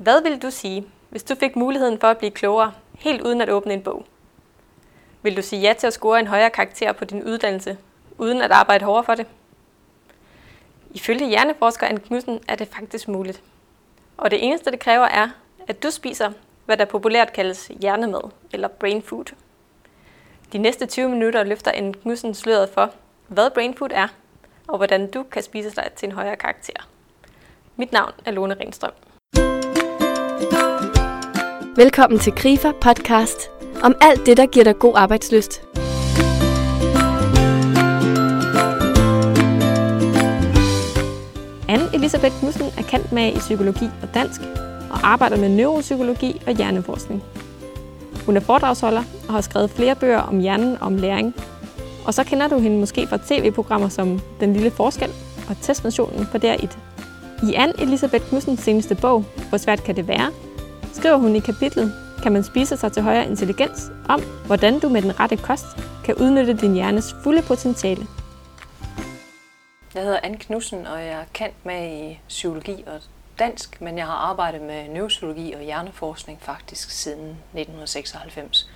Hvad 0.00 0.22
vil 0.22 0.42
du 0.42 0.50
sige, 0.50 0.86
hvis 1.10 1.22
du 1.22 1.34
fik 1.34 1.56
muligheden 1.56 1.98
for 2.00 2.08
at 2.08 2.18
blive 2.18 2.30
klogere, 2.30 2.72
helt 2.98 3.22
uden 3.22 3.40
at 3.40 3.50
åbne 3.50 3.74
en 3.74 3.82
bog? 3.82 4.06
Vil 5.22 5.36
du 5.36 5.42
sige 5.42 5.62
ja 5.62 5.72
til 5.78 5.86
at 5.86 5.92
score 5.92 6.20
en 6.20 6.26
højere 6.26 6.50
karakter 6.50 6.92
på 6.92 7.04
din 7.04 7.24
uddannelse, 7.24 7.78
uden 8.18 8.42
at 8.42 8.50
arbejde 8.50 8.84
hårdere 8.84 9.04
for 9.04 9.14
det? 9.14 9.26
Ifølge 10.90 11.28
hjerneforsker 11.28 11.86
Anne 11.86 12.00
Knudsen 12.00 12.40
er 12.48 12.54
det 12.54 12.68
faktisk 12.68 13.08
muligt. 13.08 13.42
Og 14.16 14.30
det 14.30 14.44
eneste, 14.44 14.70
det 14.70 14.80
kræver, 14.80 15.04
er, 15.04 15.28
at 15.68 15.82
du 15.82 15.90
spiser, 15.90 16.32
hvad 16.66 16.76
der 16.76 16.84
populært 16.84 17.32
kaldes 17.32 17.70
hjernemad, 17.80 18.30
eller 18.52 18.68
brain 18.68 19.02
food. 19.02 19.34
De 20.52 20.58
næste 20.58 20.86
20 20.86 21.08
minutter 21.08 21.44
løfter 21.44 21.72
Anne 21.74 21.94
Knudsen 21.94 22.34
sløret 22.34 22.68
for, 22.68 22.90
hvad 23.28 23.50
brain 23.50 23.74
food 23.74 23.90
er, 23.92 24.08
og 24.68 24.76
hvordan 24.76 25.10
du 25.10 25.22
kan 25.22 25.42
spise 25.42 25.70
dig 25.70 25.90
til 25.96 26.06
en 26.06 26.12
højere 26.12 26.36
karakter. 26.36 26.88
Mit 27.76 27.92
navn 27.92 28.12
er 28.24 28.30
Lone 28.30 28.54
Ringstrøm. 28.60 28.92
Velkommen 31.76 32.18
til 32.18 32.32
Grifer 32.32 32.72
podcast 32.80 33.50
om 33.82 33.94
alt 34.00 34.26
det, 34.26 34.36
der 34.36 34.46
giver 34.46 34.64
dig 34.64 34.78
god 34.78 34.92
arbejdsløst. 34.96 35.62
Anne 41.68 41.94
Elisabeth 41.94 42.38
Knudsen 42.38 42.66
er 42.78 42.82
kendt 42.82 43.12
med 43.12 43.32
i 43.32 43.38
psykologi 43.38 43.84
og 44.02 44.14
dansk, 44.14 44.40
og 44.90 44.98
arbejder 45.02 45.36
med 45.36 45.48
neuropsykologi 45.48 46.42
og 46.46 46.56
hjerneforskning. 46.56 47.22
Hun 48.26 48.36
er 48.36 48.40
foredragsholder 48.40 49.02
og 49.28 49.34
har 49.34 49.40
skrevet 49.40 49.70
flere 49.70 49.94
bøger 49.94 50.20
om 50.20 50.40
hjernen 50.40 50.76
og 50.80 50.86
om 50.86 50.96
læring. 50.96 51.34
Og 52.04 52.14
så 52.14 52.24
kender 52.24 52.48
du 52.48 52.58
hende 52.58 52.78
måske 52.78 53.06
fra 53.06 53.18
tv-programmer 53.28 53.88
som 53.88 54.20
Den 54.40 54.52
Lille 54.52 54.70
Forskel 54.70 55.10
og 55.48 55.56
Testnationen 55.62 56.26
på 56.32 56.38
DR1. 56.38 56.76
I 57.48 57.54
Anne 57.54 57.74
Elisabeth 57.78 58.28
Knudsens 58.28 58.60
seneste 58.60 58.94
bog, 58.94 59.24
Hvor 59.48 59.58
svært 59.58 59.84
kan 59.84 59.96
det 59.96 60.08
være, 60.08 60.30
skriver 60.92 61.16
hun 61.16 61.36
i 61.36 61.40
kapitlet 61.40 61.92
Kan 62.22 62.32
man 62.32 62.44
spise 62.44 62.76
sig 62.76 62.92
til 62.92 63.02
højere 63.02 63.26
intelligens 63.26 63.90
om, 64.08 64.22
hvordan 64.46 64.80
du 64.80 64.88
med 64.88 65.02
den 65.02 65.20
rette 65.20 65.36
kost 65.36 65.66
kan 66.04 66.14
udnytte 66.14 66.56
din 66.56 66.74
hjernes 66.74 67.14
fulde 67.22 67.42
potentiale. 67.42 68.06
Jeg 69.94 70.02
hedder 70.02 70.20
Anne 70.22 70.38
Knudsen, 70.38 70.86
og 70.86 71.00
jeg 71.00 71.12
er 71.12 71.24
kendt 71.32 71.66
med 71.66 71.92
i 71.92 72.20
psykologi 72.28 72.84
og 72.86 73.00
dansk, 73.38 73.80
men 73.80 73.98
jeg 73.98 74.06
har 74.06 74.14
arbejdet 74.14 74.62
med 74.62 74.88
neuropsykologi 74.88 75.52
og 75.52 75.60
hjerneforskning 75.60 76.38
faktisk 76.42 76.90
siden 76.90 77.28
1996. 77.28 78.70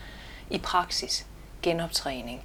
I 0.51 0.59
praksis, 0.59 1.27
genoptræning, 1.63 2.45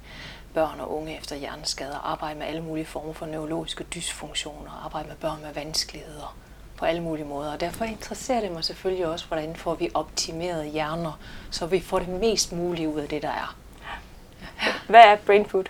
børn 0.54 0.80
og 0.80 0.96
unge 0.96 1.18
efter 1.18 1.36
hjerneskader, 1.36 1.98
arbejde 1.98 2.38
med 2.38 2.46
alle 2.46 2.62
mulige 2.62 2.86
former 2.86 3.12
for 3.12 3.26
neurologiske 3.26 3.84
dysfunktioner, 3.84 4.82
arbejde 4.84 5.08
med 5.08 5.16
børn 5.16 5.38
med 5.42 5.54
vanskeligheder 5.54 6.36
på 6.80 6.86
alle 6.86 7.02
mulige 7.02 7.26
måder. 7.26 7.52
Og 7.52 7.60
derfor 7.60 7.84
interesserer 7.84 8.40
det 8.40 8.52
mig 8.52 8.64
selvfølgelig 8.64 9.06
også, 9.06 9.26
hvordan 9.26 9.56
får 9.56 9.74
vi 9.74 9.90
optimeret 9.94 10.70
hjerner, 10.70 11.18
så 11.50 11.66
vi 11.66 11.80
får 11.80 11.98
det 11.98 12.08
mest 12.08 12.52
mulige 12.52 12.88
ud 12.88 13.00
af 13.00 13.08
det, 13.08 13.22
der 13.22 13.28
er. 13.28 13.56
Hvad 14.88 15.00
er 15.00 15.16
brain 15.16 15.46
food? 15.46 15.64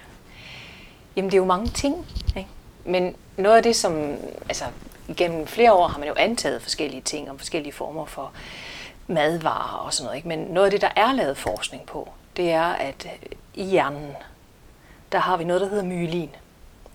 Jamen 1.16 1.30
det 1.30 1.36
er 1.36 1.40
jo 1.40 1.44
mange 1.44 1.68
ting, 1.68 2.06
ikke? 2.36 2.48
men 2.84 3.16
noget 3.36 3.56
af 3.56 3.62
det, 3.62 3.76
som 3.76 4.16
altså, 4.48 4.64
gennem 5.16 5.46
flere 5.46 5.72
år 5.72 5.88
har 5.88 5.98
man 5.98 6.08
jo 6.08 6.14
antaget 6.16 6.62
forskellige 6.62 7.02
ting 7.02 7.30
om 7.30 7.38
forskellige 7.38 7.72
former 7.72 8.04
for 8.04 8.32
madvarer 9.06 9.78
og 9.78 9.94
sådan 9.94 10.04
noget. 10.04 10.16
Ikke? 10.16 10.28
Men 10.28 10.38
noget 10.38 10.66
af 10.66 10.70
det, 10.70 10.80
der 10.80 10.90
er 10.96 11.12
lavet 11.12 11.36
forskning 11.36 11.86
på, 11.86 12.08
det 12.36 12.50
er, 12.50 12.66
at 12.66 13.06
i 13.54 13.64
hjernen, 13.64 14.12
der 15.12 15.18
har 15.18 15.36
vi 15.36 15.44
noget, 15.44 15.60
der 15.60 15.68
hedder 15.68 15.84
myelin. 15.84 16.30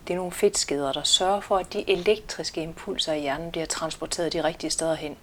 Det 0.08 0.14
er 0.14 0.18
nogle 0.18 0.32
fedtskeder, 0.32 0.92
der 0.92 1.04
sørger 1.04 1.40
for, 1.40 1.58
at 1.58 1.74
de 1.74 1.90
elektriske 1.90 2.64
impulser 2.64 3.14
i 3.14 3.20
hjernen 3.20 3.52
bliver 3.52 3.66
transporteret 3.66 4.34
de 4.34 4.44
rigtige 4.44 4.70
steder 4.70 4.96
hen. 4.96 5.18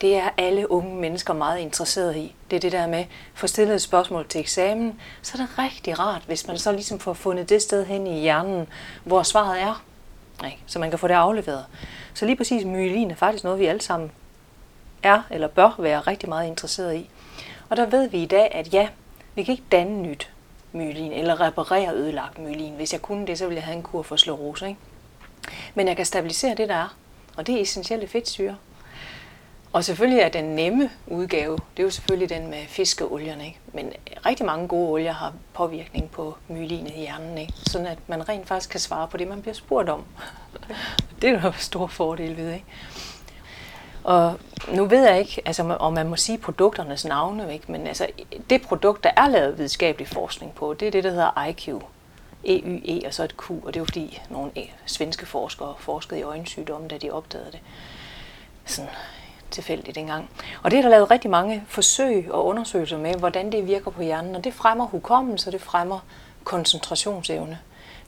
Det 0.00 0.16
er 0.16 0.28
alle 0.36 0.70
unge 0.70 0.96
mennesker 0.96 1.34
meget 1.34 1.58
interesserede 1.58 2.18
i. 2.18 2.34
Det 2.50 2.56
er 2.56 2.60
det 2.60 2.72
der 2.72 2.86
med, 2.86 3.04
få 3.34 3.46
stillet 3.46 3.74
et 3.74 3.82
spørgsmål 3.82 4.28
til 4.28 4.40
eksamen, 4.40 5.00
så 5.22 5.32
er 5.34 5.46
det 5.46 5.58
rigtig 5.58 5.98
rart, 5.98 6.22
hvis 6.26 6.46
man 6.46 6.58
så 6.58 6.72
ligesom 6.72 6.98
får 6.98 7.12
fundet 7.12 7.48
det 7.48 7.62
sted 7.62 7.86
hen 7.86 8.06
i 8.06 8.20
hjernen, 8.20 8.68
hvor 9.04 9.22
svaret 9.22 9.60
er. 9.60 9.84
Ikke? 10.44 10.58
Så 10.66 10.78
man 10.78 10.90
kan 10.90 10.98
få 10.98 11.08
det 11.08 11.14
afleveret. 11.14 11.64
Så 12.14 12.26
lige 12.26 12.36
præcis 12.36 12.64
myelin 12.64 13.10
er 13.10 13.14
faktisk 13.14 13.44
noget, 13.44 13.58
vi 13.58 13.66
alle 13.66 13.80
sammen 13.80 14.10
er 15.02 15.22
eller 15.30 15.48
bør 15.48 15.74
være 15.78 16.00
rigtig 16.00 16.28
meget 16.28 16.46
interesseret 16.46 16.94
i. 16.94 17.10
Og 17.68 17.76
der 17.76 17.86
ved 17.86 18.08
vi 18.08 18.22
i 18.22 18.26
dag, 18.26 18.48
at 18.54 18.74
ja, 18.74 18.88
vi 19.34 19.42
kan 19.42 19.52
ikke 19.52 19.64
danne 19.72 20.02
nyt 20.02 20.30
myelin 20.72 21.12
eller 21.12 21.40
reparere 21.40 21.94
ødelagt 21.94 22.38
myelin. 22.38 22.74
Hvis 22.74 22.92
jeg 22.92 23.02
kunne 23.02 23.26
det, 23.26 23.38
så 23.38 23.46
ville 23.46 23.56
jeg 23.56 23.64
have 23.64 23.76
en 23.76 23.82
kur 23.82 24.02
for 24.02 24.16
sklerose. 24.16 24.68
Ikke? 24.68 24.80
Men 25.74 25.88
jeg 25.88 25.96
kan 25.96 26.06
stabilisere 26.06 26.54
det, 26.54 26.68
der 26.68 26.74
er. 26.74 26.96
Og 27.36 27.46
det 27.46 27.54
er 27.54 27.60
essentielle 27.60 28.08
fedtsyre. 28.08 28.56
Og 29.72 29.84
selvfølgelig 29.84 30.20
er 30.20 30.28
den 30.28 30.44
nemme 30.44 30.90
udgave, 31.06 31.52
det 31.52 31.82
er 31.82 31.82
jo 31.82 31.90
selvfølgelig 31.90 32.28
den 32.28 32.46
med 32.50 32.66
fiskeolierne. 32.66 33.46
Ikke? 33.46 33.58
Men 33.72 33.92
rigtig 34.26 34.46
mange 34.46 34.68
gode 34.68 34.90
olier 34.90 35.12
har 35.12 35.32
påvirkning 35.54 36.10
på 36.10 36.36
myelinet 36.48 36.90
i 36.90 37.00
hjernen, 37.00 37.38
ikke? 37.38 37.52
sådan 37.66 37.86
at 37.86 37.98
man 38.06 38.28
rent 38.28 38.48
faktisk 38.48 38.70
kan 38.70 38.80
svare 38.80 39.08
på 39.08 39.16
det, 39.16 39.28
man 39.28 39.42
bliver 39.42 39.54
spurgt 39.54 39.88
om. 39.88 40.04
det 41.22 41.30
er 41.30 41.42
jo 41.42 41.48
en 41.48 41.54
stor 41.58 41.86
fordel 41.86 42.36
ved. 42.36 42.52
Ikke? 42.52 42.66
Og 44.04 44.34
nu 44.68 44.84
ved 44.84 45.06
jeg 45.08 45.18
ikke, 45.18 45.42
altså, 45.44 45.62
om 45.62 45.92
man 45.92 46.08
må 46.08 46.16
sige 46.16 46.38
produkternes 46.38 47.04
navne, 47.04 47.52
ikke? 47.52 47.72
men 47.72 47.86
altså, 47.86 48.06
det 48.50 48.62
produkt, 48.62 49.04
der 49.04 49.10
er 49.16 49.28
lavet 49.28 49.58
videnskabelig 49.58 50.08
forskning 50.08 50.54
på, 50.54 50.74
det 50.74 50.88
er 50.88 50.92
det, 50.92 51.04
der 51.04 51.10
hedder 51.10 51.44
IQ. 51.44 51.68
EYE 52.44 53.06
og 53.06 53.14
så 53.14 53.24
et 53.24 53.36
Q, 53.36 53.50
og 53.50 53.66
det 53.66 53.76
er 53.76 53.80
jo 53.80 53.84
fordi 53.84 54.20
nogle 54.30 54.50
e- 54.58 54.70
svenske 54.86 55.26
forskere 55.26 55.74
forskede 55.78 56.20
i 56.20 56.22
øjensygdomme, 56.22 56.88
da 56.88 56.98
de 56.98 57.10
opdagede 57.10 57.52
det. 57.52 57.60
Sådan 58.64 58.90
tilfældigt 59.50 59.98
engang. 59.98 60.30
Og 60.62 60.70
det 60.70 60.78
er 60.78 60.82
der 60.82 60.88
lavet 60.88 61.10
rigtig 61.10 61.30
mange 61.30 61.64
forsøg 61.68 62.28
og 62.30 62.46
undersøgelser 62.46 62.98
med, 62.98 63.14
hvordan 63.14 63.52
det 63.52 63.66
virker 63.66 63.90
på 63.90 64.02
hjernen, 64.02 64.34
og 64.34 64.44
det 64.44 64.54
fremmer 64.54 64.86
hukommelse, 64.86 65.48
og 65.48 65.52
det 65.52 65.60
fremmer 65.60 65.98
koncentrationsevne. 66.44 67.58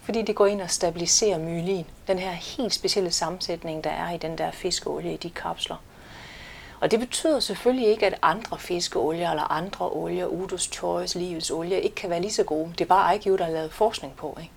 Fordi 0.05 0.23
det 0.23 0.35
går 0.35 0.47
ind 0.47 0.61
og 0.61 0.71
stabiliserer 0.71 1.39
myelin, 1.39 1.87
den 2.07 2.19
her 2.19 2.31
helt 2.31 2.75
specielle 2.75 3.11
sammensætning, 3.11 3.85
der 3.85 3.91
er 3.91 4.11
i 4.11 4.17
den 4.17 4.39
der 4.39 4.51
fiskeolie 4.51 5.15
i 5.15 5.17
de 5.17 5.31
kapsler. 5.31 5.77
Og 6.81 6.91
det 6.91 7.01
betyder 7.01 7.41
selvfølgelig 7.41 7.89
ikke, 7.89 8.07
at 8.07 8.19
andre 8.23 8.59
fiskeolier 8.59 9.31
eller 9.31 9.53
andre 9.53 9.91
olier, 9.91 10.27
Udus 10.27 10.63
Choice, 10.63 11.19
livets 11.19 11.51
olie, 11.51 11.81
ikke 11.81 11.95
kan 11.97 12.11
være 12.11 12.21
lige 12.21 12.33
så 12.33 12.45
gode. 12.45 12.73
Det 12.79 12.81
er 12.81 12.89
bare 12.89 13.17
IQ, 13.17 13.25
der 13.25 13.47
er 13.47 13.51
lavet 13.51 13.73
forskning 13.73 14.17
på. 14.17 14.39
Ikke? 14.41 14.53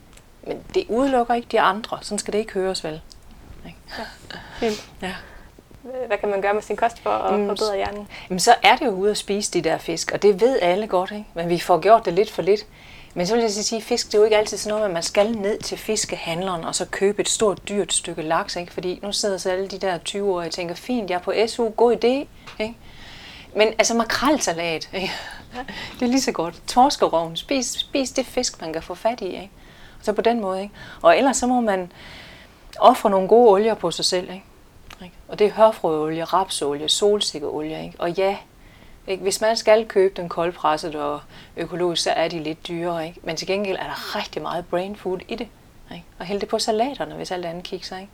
Men 0.48 0.64
det 0.74 0.86
udelukker 0.90 1.34
ikke 1.34 1.48
de 1.52 1.62
andre. 1.62 2.00
Sådan 2.02 2.20
skal 2.20 2.34
det 2.34 2.40
ikke 2.40 2.54
høres 2.54 2.84
vel. 2.84 3.02
Ikke? 3.66 3.78
Ja, 3.98 4.04
fint. 4.60 4.90
Ja 5.02 5.14
hvad 6.08 6.18
kan 6.18 6.30
man 6.30 6.42
gøre 6.42 6.54
med 6.54 6.62
sin 6.62 6.76
kost 6.76 7.00
for 7.00 7.10
at 7.10 7.40
mm, 7.40 7.48
forbedre 7.48 7.76
hjernen? 7.76 8.08
Jamen, 8.30 8.40
så 8.40 8.56
er 8.64 8.76
det 8.76 8.86
jo 8.86 8.92
ude 8.92 9.12
at 9.12 9.18
spise 9.18 9.52
de 9.54 9.62
der 9.62 9.78
fisk, 9.78 10.12
og 10.12 10.22
det 10.22 10.42
ved 10.42 10.60
alle 10.62 10.88
godt, 10.88 11.12
ikke? 11.12 11.26
men 11.34 11.50
vi 11.50 11.60
får 11.60 11.80
gjort 11.80 12.06
det 12.06 12.14
lidt 12.14 12.32
for 12.32 12.42
lidt. 12.42 12.66
Men 13.18 13.28
så 13.28 13.36
vil 13.36 13.42
jeg 13.42 13.52
sige, 13.52 13.78
at 13.78 13.84
fisk 13.84 14.08
det 14.08 14.14
er 14.14 14.18
jo 14.18 14.24
ikke 14.24 14.38
altid 14.38 14.58
sådan 14.58 14.74
noget, 14.74 14.86
at 14.86 14.94
man 14.94 15.04
skal 15.04 15.32
ned 15.32 15.60
til 15.60 15.78
fiskehandleren 15.78 16.64
og 16.64 16.76
så 16.76 16.86
købe 16.86 17.22
et 17.22 17.30
stort, 17.30 17.70
dyrt 17.70 17.94
stykke 17.94 18.22
laks. 18.22 18.56
Ikke? 18.56 18.74
Fordi 18.74 19.00
nu 19.04 19.12
sidder 19.12 19.38
så 19.38 19.52
alle 19.52 19.68
de 19.68 19.78
der 19.78 19.98
20 19.98 20.32
år 20.32 20.42
og 20.42 20.52
tænker, 20.52 20.76
fint, 20.76 21.10
jeg 21.10 21.16
er 21.16 21.20
på 21.20 21.34
SU, 21.48 21.70
god 21.70 21.94
idé. 21.96 22.28
Ikke? 22.64 22.76
Men 23.56 23.68
altså 23.68 23.94
makrelsalat, 23.94 24.90
ikke? 24.94 25.12
det 26.00 26.02
er 26.02 26.08
lige 26.08 26.22
så 26.22 26.32
godt. 26.32 26.62
Torskeroven, 26.68 27.36
spis, 27.36 27.66
spis 27.66 28.12
det 28.12 28.26
fisk, 28.26 28.62
man 28.62 28.74
kan 28.74 28.82
få 28.82 28.96
fat 28.96 29.22
i. 29.22 29.26
Ikke? 29.26 29.52
Så 30.02 30.14
på 30.14 30.22
den 30.22 30.42
måde. 30.42 30.62
Ikke? 30.62 30.74
Og 31.02 31.18
ellers 31.18 31.38
så 31.38 31.48
må 31.48 31.62
man 31.62 31.92
ofre 32.80 33.10
nogle 33.10 33.28
gode 33.28 33.52
olier 33.52 33.74
på 33.74 33.92
sig 33.92 34.06
selv. 34.06 34.30
Ikke? 34.32 35.16
Og 35.28 35.40
det 35.40 35.48
er 35.48 35.52
hørfrøolie, 35.52 36.24
rapsolie, 36.24 36.90
solsikkeolie. 36.90 37.84
Ikke? 37.84 37.96
Og 38.00 38.12
ja, 38.12 38.38
ikke? 39.08 39.24
hvis 39.24 39.42
man 39.42 39.58
skal 39.58 39.88
købe 39.88 40.14
den 40.22 40.30
koldpresset 40.30 40.96
og 40.96 41.22
økologisk, 41.58 42.04
så 42.04 42.12
er 42.12 42.28
de 42.28 42.40
lidt 42.40 42.68
dyrere. 42.68 43.08
Ikke? 43.08 43.20
Men 43.24 43.36
til 43.36 43.48
gengæld 43.48 43.78
er 43.78 43.84
der 43.84 44.16
rigtig 44.16 44.42
meget 44.42 44.66
brain 44.66 44.96
food 44.96 45.20
i 45.28 45.36
det. 45.36 45.48
Ikke? 45.92 46.06
Og 46.20 46.26
hælde 46.26 46.42
det 46.42 46.50
på 46.50 46.60
salaterne, 46.60 47.16
hvis 47.16 47.32
alt 47.32 47.46
andet 47.46 47.64
kigger. 47.64 47.98
Ikke? 47.98 48.12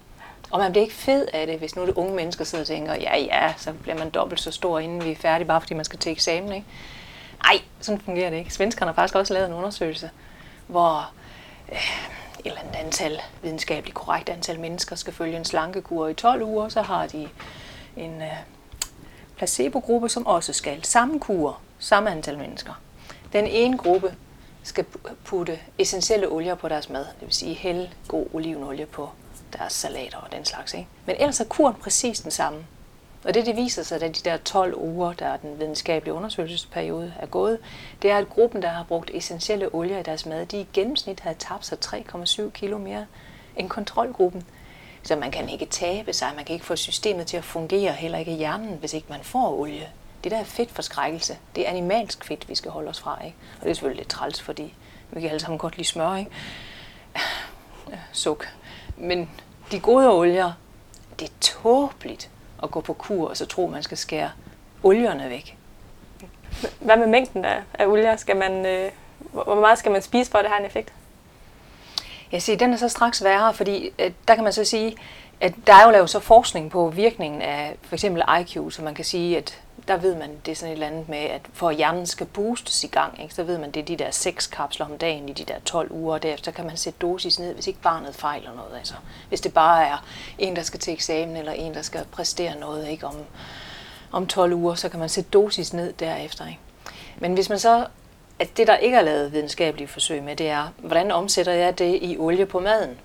Og 0.52 0.59
man 0.59 0.72
bliver 0.72 0.84
ikke 0.84 0.96
fed 0.96 1.28
af 1.34 1.48
det, 1.48 1.59
hvis 1.59 1.76
nu 1.76 1.86
det 1.86 1.94
unge 1.94 2.16
mennesker 2.16 2.44
sidder 2.44 2.64
og 2.64 2.68
tænker, 2.68 2.94
ja 2.94 3.18
ja, 3.18 3.54
så 3.58 3.74
bliver 3.74 3.98
man 3.98 4.09
dobbelt 4.09 4.42
så 4.42 4.51
stor, 4.51 4.80
inden 4.80 5.04
vi 5.04 5.12
er 5.12 5.16
færdige, 5.16 5.48
bare 5.48 5.62
fordi 5.62 5.74
man 5.74 5.86
skal 5.86 6.00
til 6.00 6.12
eksamen. 6.12 6.54
Ikke? 6.54 6.68
Nej, 7.44 7.62
sådan 7.80 8.01
fungerer 8.01 8.30
det 8.30 8.38
ikke. 8.38 8.54
Svenskerne 8.54 8.90
har 8.90 8.95
faktisk 8.95 9.16
også 9.16 9.34
lavet 9.34 9.48
en 9.48 9.54
undersøgelse, 9.54 10.10
hvor 10.68 11.12
øh, 11.72 11.78
et 12.40 12.45
eller 12.45 12.60
andet 12.60 12.75
antal, 12.75 13.19
videnskabeligt 13.42 13.95
korrekt 13.95 14.30
antal 14.30 14.60
mennesker 14.60 14.95
skal 14.95 15.13
følge 15.13 15.38
en 15.38 15.45
slankekur 15.45 16.07
i 16.07 16.13
12 16.13 16.44
uger, 16.44 16.69
så 16.69 16.81
har 16.81 17.07
de 17.07 17.30
en 17.98 18.22
øh, 18.22 18.28
placebo-gruppe, 19.38 20.09
som 20.09 20.25
også 20.25 20.53
skal 20.53 20.83
samme 20.83 21.19
kur, 21.19 21.59
samme 21.80 22.12
antal 22.12 22.38
mennesker. 22.38 22.74
Den 23.33 23.47
ene 23.47 23.77
gruppe 23.77 24.15
skal 24.63 24.85
putte 25.25 25.59
essentielle 25.77 26.27
olier 26.31 26.56
på 26.56 26.69
deres 26.69 26.89
mad, 26.89 27.06
det 27.06 27.21
vil 27.21 27.33
sige 27.33 27.56
hælde 27.56 27.89
god 28.07 28.25
olivenolie 28.33 28.85
på 28.85 29.09
deres 29.57 29.74
salater 29.74 30.18
og 30.18 30.31
den 30.31 30.45
slags. 30.45 30.74
Ikke? 30.74 30.88
Men 31.06 31.15
ellers 31.19 31.39
er 31.39 31.45
kuren 31.45 31.75
præcis 31.75 32.19
den 32.19 32.31
samme. 32.31 32.65
Og 33.25 33.33
det, 33.33 33.45
det 33.45 33.56
viser 33.56 33.83
sig, 33.83 34.01
da 34.01 34.07
de 34.07 34.13
der 34.13 34.38
12 34.38 34.74
uger, 34.77 35.13
der 35.13 35.25
er 35.25 35.38
den 35.38 35.59
videnskabelige 35.59 36.13
undersøgelsesperiode, 36.13 37.13
er 37.19 37.25
gået, 37.25 37.59
det 38.01 38.12
er, 38.12 38.18
at 38.18 38.30
gruppen, 38.30 38.62
der 38.62 38.68
har 38.68 38.83
brugt 38.83 39.12
essentielle 39.13 39.75
olier 39.75 40.00
i 40.00 40.03
deres 40.03 40.25
mad, 40.25 40.45
de 40.45 40.62
i 40.62 40.68
gennemsnit 40.74 41.19
havde 41.19 41.35
tabt 41.39 41.65
sig 41.65 41.77
3,7 41.85 42.50
kilo 42.50 42.77
mere 42.77 43.06
end 43.56 43.69
kontrolgruppen. 43.69 44.44
Så 45.04 45.16
man 45.16 45.32
kan 45.32 45.50
ikke 45.50 45.66
tabe 45.66 46.14
sig, 46.14 46.32
man 46.36 46.46
kan 46.46 46.54
ikke 46.54 46.66
få 46.66 46.76
systemet 46.76 47.28
til 47.28 47.38
at 47.38 47.44
fungere, 47.44 47.92
heller 47.92 48.18
ikke 48.18 48.32
hjernen, 48.32 48.78
hvis 48.80 48.94
ikke 48.94 49.08
man 49.10 49.24
får 49.24 49.60
olie. 49.60 49.90
Det 50.24 50.32
der 50.32 50.38
er 50.38 50.44
fedtforskrækkelse, 50.44 51.38
det 51.56 51.66
er 51.66 51.70
animalsk 51.70 52.26
fedt, 52.26 52.50
vi 52.50 52.56
skal 52.56 52.72
holde 52.72 52.90
os 52.90 53.00
fra. 53.00 53.26
Ikke? 53.26 53.38
Og 53.60 53.64
det 53.64 53.70
er 53.70 53.74
selvfølgelig 53.74 54.00
lidt 54.00 54.10
træls, 54.10 54.42
fordi 54.42 54.74
vi 55.12 55.22
kan 55.22 55.30
alle 55.30 55.40
sammen 55.40 55.58
godt 55.58 55.78
lide 55.78 55.88
smør, 55.88 56.16
ikke? 56.16 56.32
Suk. 58.12 58.48
Men 58.98 59.30
de 59.72 59.80
gode 59.80 60.12
olier, 60.12 60.54
det 61.20 61.28
er 61.28 61.34
tåbeligt 61.42 62.30
at 62.64 62.72
gå 62.72 62.82
på 62.82 62.94
kur 62.94 63.30
og 63.30 63.38
så 63.38 63.46
tro, 63.46 63.68
man 63.68 63.84
skal 63.84 63.98
skære 63.98 64.32
olierne 64.84 65.30
væk. 65.30 65.58
Hvad 66.80 66.98
med 66.98 67.08
mængden 67.08 67.46
af, 67.46 67.62
af 67.74 67.88
olier? 67.88 68.16
Skal 68.16 68.38
man, 68.38 68.66
øh, 68.66 68.92
hvor 69.32 69.62
meget 69.62 69.80
skal 69.80 69.92
man 69.92 70.02
spise 70.02 70.32
for, 70.32 70.38
at 70.38 70.44
det 70.44 70.52
har 70.52 70.60
en 70.60 70.66
effekt? 70.66 70.94
Ja, 72.33 72.39
se, 72.39 72.56
den 72.56 72.74
er 72.74 72.77
så 72.77 72.89
straks 72.89 73.24
værre, 73.24 73.53
fordi 73.53 73.89
øh, 74.00 74.12
der 74.27 74.35
kan 74.35 74.44
man 74.44 74.53
så 74.53 74.63
sige, 74.63 74.95
at 75.41 75.53
der 75.68 75.74
er 75.74 75.85
jo 75.85 75.91
lavet 75.91 76.09
så 76.09 76.19
forskning 76.19 76.71
på 76.71 76.89
virkningen 76.89 77.41
af 77.41 77.75
for 77.81 77.95
eksempel 77.95 78.24
IQ, 78.41 78.57
så 78.69 78.81
man 78.81 78.95
kan 78.95 79.06
sige, 79.06 79.38
at 79.38 79.62
der 79.88 79.97
ved 79.97 80.15
man, 80.15 80.30
det 80.45 80.51
er 80.51 80.56
sådan 80.56 80.71
et 80.71 80.74
eller 80.74 80.88
andet 80.88 81.09
med, 81.09 81.18
at 81.18 81.41
for 81.53 81.69
at 81.69 81.75
hjernen 81.75 82.07
skal 82.07 82.25
boostes 82.25 82.83
i 82.83 82.88
gang, 82.88 83.21
ikke, 83.24 83.33
så 83.33 83.44
ved 83.44 83.57
man, 83.57 83.71
det 83.71 83.80
er 83.80 83.85
de 83.85 83.95
der 83.95 84.12
seks 84.12 84.47
kapsler 84.47 84.85
om 84.85 84.97
dagen 84.97 85.30
i 85.30 85.33
de 85.33 85.44
der 85.44 85.59
12 85.65 85.91
uger, 85.91 86.13
og 86.13 86.24
derefter 86.24 86.51
kan 86.51 86.65
man 86.65 86.77
sætte 86.77 87.00
dosis 87.00 87.39
ned, 87.39 87.53
hvis 87.53 87.68
ikke 87.68 87.80
barnet 87.80 88.15
fejler 88.15 88.53
noget. 88.56 88.77
Altså, 88.77 88.94
hvis 89.30 89.41
det 89.41 89.53
bare 89.53 89.88
er 89.88 90.06
en, 90.38 90.56
der 90.56 90.62
skal 90.62 90.80
til 90.80 90.94
eksamen, 90.94 91.38
eller 91.38 91.51
en, 91.51 91.74
der 91.74 91.81
skal 91.81 92.06
præstere 92.12 92.59
noget 92.59 92.88
ikke, 92.88 93.06
om, 93.06 93.15
om 94.12 94.27
12 94.27 94.53
uger, 94.53 94.75
så 94.75 94.89
kan 94.89 95.00
man 95.00 95.09
sætte 95.09 95.30
dosis 95.30 95.74
ned 95.74 95.94
derefter. 95.94 96.47
Ikke? 96.47 96.59
Men 97.19 97.33
hvis 97.33 97.50
man 97.50 97.59
så, 97.59 97.85
at 98.44 98.57
det 98.57 98.68
der 98.68 98.78
ikke 98.78 98.98
er 98.98 99.01
lavet 99.01 99.34
videnskabelige 99.34 99.88
forsøg 99.88 100.24
med, 100.24 100.36
det 100.36 100.50
er, 100.50 100.68
hvordan 100.78 101.12
omsætter 101.12 101.54
jeg 101.54 101.80
det 101.80 102.00
i 102.01 102.18
olie 102.19 102.45
på 102.45 102.60
maden? 102.60 102.98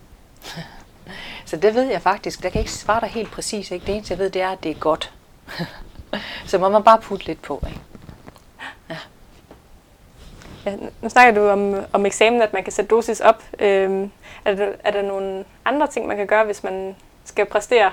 så 1.47 1.57
det 1.57 1.75
ved 1.75 1.83
jeg 1.83 2.03
faktisk. 2.03 2.43
Der 2.43 2.49
kan 2.49 2.59
ikke 2.59 2.73
svare 2.73 3.01
dig 3.01 3.09
helt 3.09 3.31
præcis. 3.31 3.71
Ikke? 3.71 3.87
Det 3.87 3.95
eneste, 3.95 4.13
jeg 4.13 4.19
ved, 4.19 4.31
det 4.31 4.43
er, 4.43 4.51
at 4.51 4.63
det 4.63 4.71
er 4.71 4.75
godt. 4.75 5.13
så 6.51 6.59
må 6.59 6.69
man 6.69 6.83
bare 6.83 6.99
putte 6.99 7.27
lidt 7.27 7.43
på. 7.43 7.63
Ikke? 7.67 7.81
Ja. 8.91 8.97
Ja, 10.67 10.77
nu 11.01 11.09
snakker 11.09 11.35
du 11.35 11.49
om, 11.49 11.85
om 11.93 12.07
eksamen, 12.07 12.43
at 12.43 12.53
man 12.53 12.65
kan 12.65 12.73
sætte 12.73 12.89
dosis 12.89 13.21
op. 13.21 13.43
Øhm, 13.59 14.11
er, 14.45 14.55
der, 14.55 14.73
er 14.85 14.91
der 14.91 15.03
nogle 15.03 15.45
andre 15.65 15.87
ting, 15.87 16.07
man 16.07 16.17
kan 16.17 16.27
gøre, 16.27 16.45
hvis 16.45 16.65
man 16.65 16.97
skal 17.25 17.47
præstere 17.47 17.93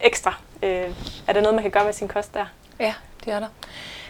ekstra? 0.00 0.34
Øh, 0.62 0.90
er 1.26 1.32
der 1.32 1.40
noget, 1.40 1.54
man 1.54 1.62
kan 1.62 1.70
gøre 1.70 1.84
med 1.84 1.92
sin 1.92 2.08
kost 2.08 2.34
der? 2.34 2.46
Ja, 2.80 2.94
det 3.24 3.32
er 3.32 3.40
der. 3.40 3.48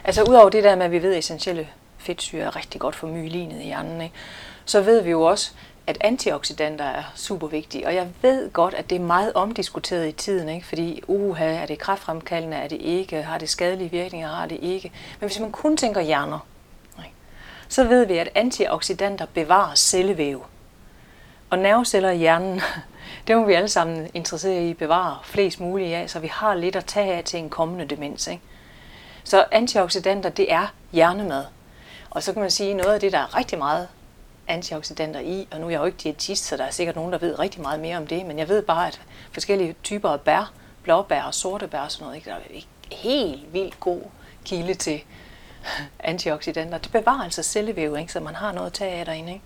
Altså 0.05 0.22
udover 0.22 0.49
det 0.49 0.64
der 0.64 0.76
med, 0.76 0.84
at 0.84 0.93
vi 0.93 1.02
ved, 1.02 1.19
essentielle 1.19 1.69
fedtsyre 2.08 2.43
er 2.43 2.56
rigtig 2.56 2.81
godt 2.81 2.96
for 2.96 3.06
myelinet 3.06 3.60
i 3.60 3.64
hjernen, 3.64 4.00
ikke? 4.00 4.14
så 4.64 4.81
ved 4.81 5.02
vi 5.02 5.10
jo 5.10 5.22
også, 5.22 5.52
at 5.87 5.99
antioxidanter 6.00 6.84
er 6.84 7.02
super 7.14 7.46
vigtige. 7.46 7.87
Og 7.87 7.94
jeg 7.94 8.08
ved 8.22 8.52
godt, 8.52 8.75
at 8.75 8.90
det 8.90 8.96
er 8.96 9.00
meget 9.00 9.32
omdiskuteret 9.32 10.08
i 10.08 10.12
tiden, 10.12 10.49
ikke? 10.49 10.66
fordi 10.66 11.02
uha, 11.06 11.44
er 11.44 11.66
det 11.66 11.78
kræftfremkaldende, 11.78 12.56
er 12.56 12.69
det 12.69 12.81
ikke, 12.81 13.22
har 13.22 13.38
det 13.38 13.49
skadelige 13.49 13.90
virkninger, 13.90 14.28
har 14.28 14.46
det 14.46 14.58
ikke. 14.62 14.93
Men 15.20 15.28
hvis 15.28 15.40
man 15.40 15.52
kun 15.52 15.76
tænker 15.76 16.00
hjerner, 16.00 16.46
ikke? 16.99 17.14
så 17.69 17.84
ved 17.84 18.06
vi, 18.06 18.19
at 18.19 18.28
antioxidanter 18.34 19.26
bevarer 19.34 19.75
cellevæv. 19.75 20.44
Og 21.50 21.58
nerveceller 21.58 22.10
i 22.10 22.16
hjernen, 22.16 22.60
det 23.26 23.37
må 23.37 23.44
vi 23.44 23.52
alle 23.52 23.69
sammen 23.69 24.08
interessere 24.14 24.64
i 24.64 24.70
at 24.70 24.76
bevare 24.76 25.19
flest 25.25 25.60
muligt 25.60 25.94
af, 25.94 26.10
så 26.10 26.19
vi 26.19 26.28
har 26.28 26.55
lidt 26.55 26.76
at 26.76 26.84
tage 26.84 27.14
af 27.14 27.25
til 27.25 27.38
en 27.38 27.50
kommende 27.50 27.84
demens. 27.84 28.26
Ikke? 28.26 28.43
Så 29.25 29.44
antioxidanter, 29.52 30.31
det 30.31 30.52
er 30.52 30.66
hjernemad. 30.93 31.44
Og 32.10 32.22
så 32.22 32.32
kan 32.32 32.43
man 32.43 32.50
sige, 32.50 32.75
noget 32.75 32.94
af 32.94 33.00
det, 33.00 33.12
der 33.12 33.19
er 33.19 33.37
rigtig 33.37 33.58
meget 33.58 33.88
antioxidanter 34.49 35.20
i, 35.20 35.49
og 35.50 35.60
nu 35.60 35.66
er 35.66 35.70
jeg 35.70 35.81
jo 35.81 35.84
ikke 35.84 35.99
diætist, 35.99 36.44
så 36.44 36.56
der 36.56 36.64
er 36.64 36.70
sikkert 36.70 36.96
nogen, 36.96 37.12
der 37.12 37.19
ved 37.19 37.38
rigtig 37.38 37.62
meget 37.62 37.81
mere 37.81 37.96
om 37.96 38.06
det, 38.06 38.26
men 38.26 38.38
jeg 38.38 38.49
ved 38.49 38.62
bare, 38.62 38.87
at 38.87 39.00
forskellige 39.32 39.76
typer 39.82 40.08
af 40.08 40.20
bær, 40.20 40.52
blåbær 40.82 41.22
og 41.22 41.34
sorte 41.34 41.69
bær 41.69 41.81
og 41.81 41.93
sådan 41.93 42.05
noget, 42.05 42.16
ikke, 42.16 42.31
der 42.31 42.37
er 42.37 42.40
ikke 42.50 42.69
helt 42.93 43.52
vildt 43.52 43.81
god 43.81 44.02
kilde 44.44 44.75
til 44.75 45.05
antioxidanter. 46.00 46.78
Det 46.78 46.93
bevarer 46.93 47.25
altså 47.25 47.43
cellevæv, 47.43 47.96
ikke, 47.96 48.12
så 48.12 48.20
man 48.20 48.34
har 48.34 48.52
noget 48.52 48.66
at 48.66 48.72
tage 48.72 48.93
af 48.93 49.05
derinde. 49.05 49.32
Ikke? 49.32 49.44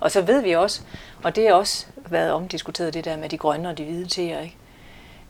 Og 0.00 0.10
så 0.10 0.22
ved 0.22 0.42
vi 0.42 0.52
også, 0.52 0.82
og 1.22 1.36
det 1.36 1.48
er 1.48 1.54
også 1.54 1.86
været 1.96 2.32
omdiskuteret, 2.32 2.94
det 2.94 3.04
der 3.04 3.16
med 3.16 3.28
de 3.28 3.38
grønne 3.38 3.68
og 3.68 3.78
de 3.78 3.84
hvide 3.84 4.08
teer, 4.08 4.40
ikke? 4.40 4.56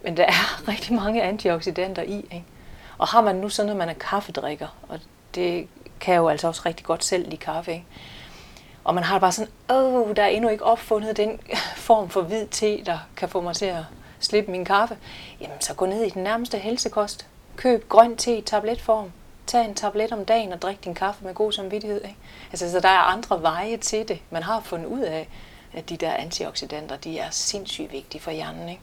men 0.03 0.17
der 0.17 0.25
er 0.25 0.63
rigtig 0.73 0.95
mange 0.95 1.23
antioxidanter 1.23 2.03
i. 2.03 2.17
Ikke? 2.17 2.45
Og 2.99 3.09
har 3.09 3.21
man 3.21 3.37
nu 3.37 3.49
sådan, 3.49 3.71
at 3.71 3.77
man 3.77 3.89
er 3.89 3.95
kaffedrikker, 3.95 4.69
og 4.89 5.01
det 5.35 5.69
kan 6.01 6.17
jo 6.17 6.29
altså 6.29 6.49
også 6.49 6.63
rigtig 6.67 6.87
godt 6.87 7.05
selv 7.05 7.25
lide 7.25 7.37
kaffe, 7.37 7.73
ikke? 7.73 7.87
og 8.85 8.95
man 8.95 9.05
har 9.05 9.19
bare 9.19 9.33
sådan, 9.33 9.53
åh, 9.71 10.17
der 10.17 10.23
er 10.23 10.27
endnu 10.27 10.51
ikke 10.51 10.65
opfundet 10.65 11.17
den 11.17 11.41
form 11.77 12.11
for 12.11 12.23
hvid 12.23 12.47
te, 12.47 12.85
der 12.85 12.99
kan 13.17 13.29
få 13.29 13.41
mig 13.41 13.57
til 13.57 13.67
at 13.67 13.83
slippe 14.21 14.51
min 14.51 14.65
kaffe, 14.65 14.97
jamen 15.41 15.61
så 15.61 15.75
gå 15.75 15.87
ned 15.87 16.03
i 16.03 16.11
den 16.11 16.23
nærmeste 16.23 16.59
helsekost. 16.59 17.27
Køb 17.57 17.89
grøn 17.89 18.17
te 18.17 18.37
i 18.37 18.41
tabletform. 18.41 19.13
Tag 19.47 19.65
en 19.65 19.75
tablet 19.75 20.13
om 20.13 20.25
dagen 20.25 20.53
og 20.53 20.63
drik 20.63 20.85
din 20.85 20.95
kaffe 20.95 21.25
med 21.25 21.35
god 21.35 21.53
samvittighed. 21.53 22.05
Ikke? 22.05 22.17
Altså, 22.51 22.71
så 22.71 22.81
der 22.81 22.89
er 22.89 22.99
andre 22.99 23.43
veje 23.43 23.77
til 23.77 24.09
det. 24.09 24.19
Man 24.31 24.43
har 24.43 24.61
fundet 24.61 24.87
ud 24.87 25.01
af, 25.01 25.29
at 25.73 25.89
de 25.89 25.97
der 25.97 26.13
antioxidanter, 26.13 26.97
de 26.97 27.19
er 27.19 27.31
sindssygt 27.31 27.93
vigtige 27.93 28.21
for 28.21 28.31
hjernen. 28.31 28.69
Ikke? 28.69 28.81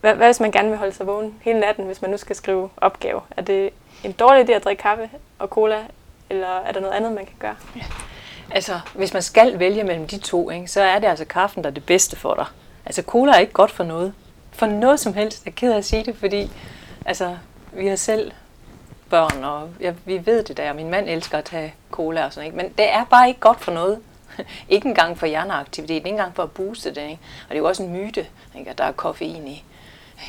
Hvad, 0.00 0.14
hvad 0.14 0.26
hvis 0.26 0.40
man 0.40 0.50
gerne 0.50 0.68
vil 0.68 0.78
holde 0.78 0.92
sig 0.92 1.06
vågen 1.06 1.34
hele 1.42 1.60
natten, 1.60 1.86
hvis 1.86 2.02
man 2.02 2.10
nu 2.10 2.16
skal 2.16 2.36
skrive 2.36 2.70
opgave? 2.76 3.20
Er 3.30 3.42
det 3.42 3.70
en 4.04 4.12
dårlig 4.12 4.48
idé 4.48 4.52
at 4.52 4.64
drikke 4.64 4.82
kaffe 4.82 5.10
og 5.38 5.48
cola, 5.48 5.84
eller 6.30 6.48
er 6.48 6.72
der 6.72 6.80
noget 6.80 6.94
andet, 6.94 7.12
man 7.12 7.26
kan 7.26 7.34
gøre? 7.38 7.56
Ja. 7.76 7.82
Altså, 8.50 8.80
hvis 8.94 9.12
man 9.12 9.22
skal 9.22 9.58
vælge 9.58 9.84
mellem 9.84 10.06
de 10.06 10.18
to, 10.18 10.50
ikke, 10.50 10.68
så 10.68 10.80
er 10.80 10.98
det 10.98 11.06
altså 11.06 11.24
kaffen, 11.24 11.64
der 11.64 11.70
er 11.70 11.74
det 11.74 11.86
bedste 11.86 12.16
for 12.16 12.34
dig. 12.34 12.46
Altså, 12.86 13.02
cola 13.02 13.32
er 13.32 13.38
ikke 13.38 13.52
godt 13.52 13.70
for 13.70 13.84
noget. 13.84 14.14
For 14.52 14.66
noget 14.66 15.00
som 15.00 15.14
helst. 15.14 15.44
Jeg 15.44 15.50
er 15.50 15.54
ked 15.54 15.72
af 15.72 15.76
at 15.76 15.84
sige 15.84 16.04
det, 16.04 16.16
fordi 16.16 16.50
altså, 17.06 17.36
vi 17.72 17.86
har 17.86 17.96
selv 17.96 18.32
børn, 19.10 19.44
og 19.44 19.70
ja, 19.80 19.92
vi 20.04 20.26
ved 20.26 20.42
det 20.44 20.56
der. 20.56 20.72
Min 20.72 20.90
mand 20.90 21.08
elsker 21.08 21.38
at 21.38 21.44
tage 21.44 21.74
cola 21.90 22.24
og 22.24 22.32
sådan 22.32 22.46
ikke? 22.46 22.56
Men 22.56 22.68
det 22.68 22.92
er 22.92 23.04
bare 23.04 23.28
ikke 23.28 23.40
godt 23.40 23.60
for 23.60 23.72
noget. 23.72 24.00
ikke 24.68 24.88
engang 24.88 25.18
for 25.18 25.26
hjerneaktivitet, 25.26 25.94
ikke 25.94 26.08
engang 26.08 26.34
for 26.34 26.42
at 26.42 26.50
booste 26.50 26.94
det. 26.94 27.02
Ikke? 27.02 27.18
Og 27.42 27.50
det 27.50 27.54
er 27.54 27.58
jo 27.58 27.66
også 27.66 27.82
en 27.82 27.92
myte, 27.92 28.26
ikke? 28.58 28.70
at 28.70 28.78
der 28.78 28.84
er 28.84 28.92
koffein 28.92 29.48
i, 29.48 29.64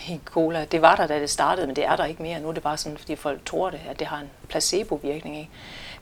i 0.08 0.20
cola. 0.26 0.66
Det 0.66 0.82
var 0.82 0.96
der, 0.96 1.08
da 1.08 1.20
det 1.20 1.30
startede, 1.30 1.68
men 1.68 1.76
det 1.76 1.86
er 1.86 1.96
der 1.96 2.06
ikke 2.06 2.22
mere. 2.22 2.40
Nu 2.40 2.50
er 2.50 2.54
det 2.54 2.64
bare 2.64 2.78
sådan, 2.78 2.98
fordi 2.98 3.16
folk 3.16 3.46
tror 3.46 3.70
det, 3.70 3.82
at 3.90 4.00
det 4.00 4.08
har 4.08 4.18
en 4.18 4.30
placebo-virkning. 4.50 5.38
Ikke? 5.38 5.52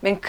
Men 0.04 0.20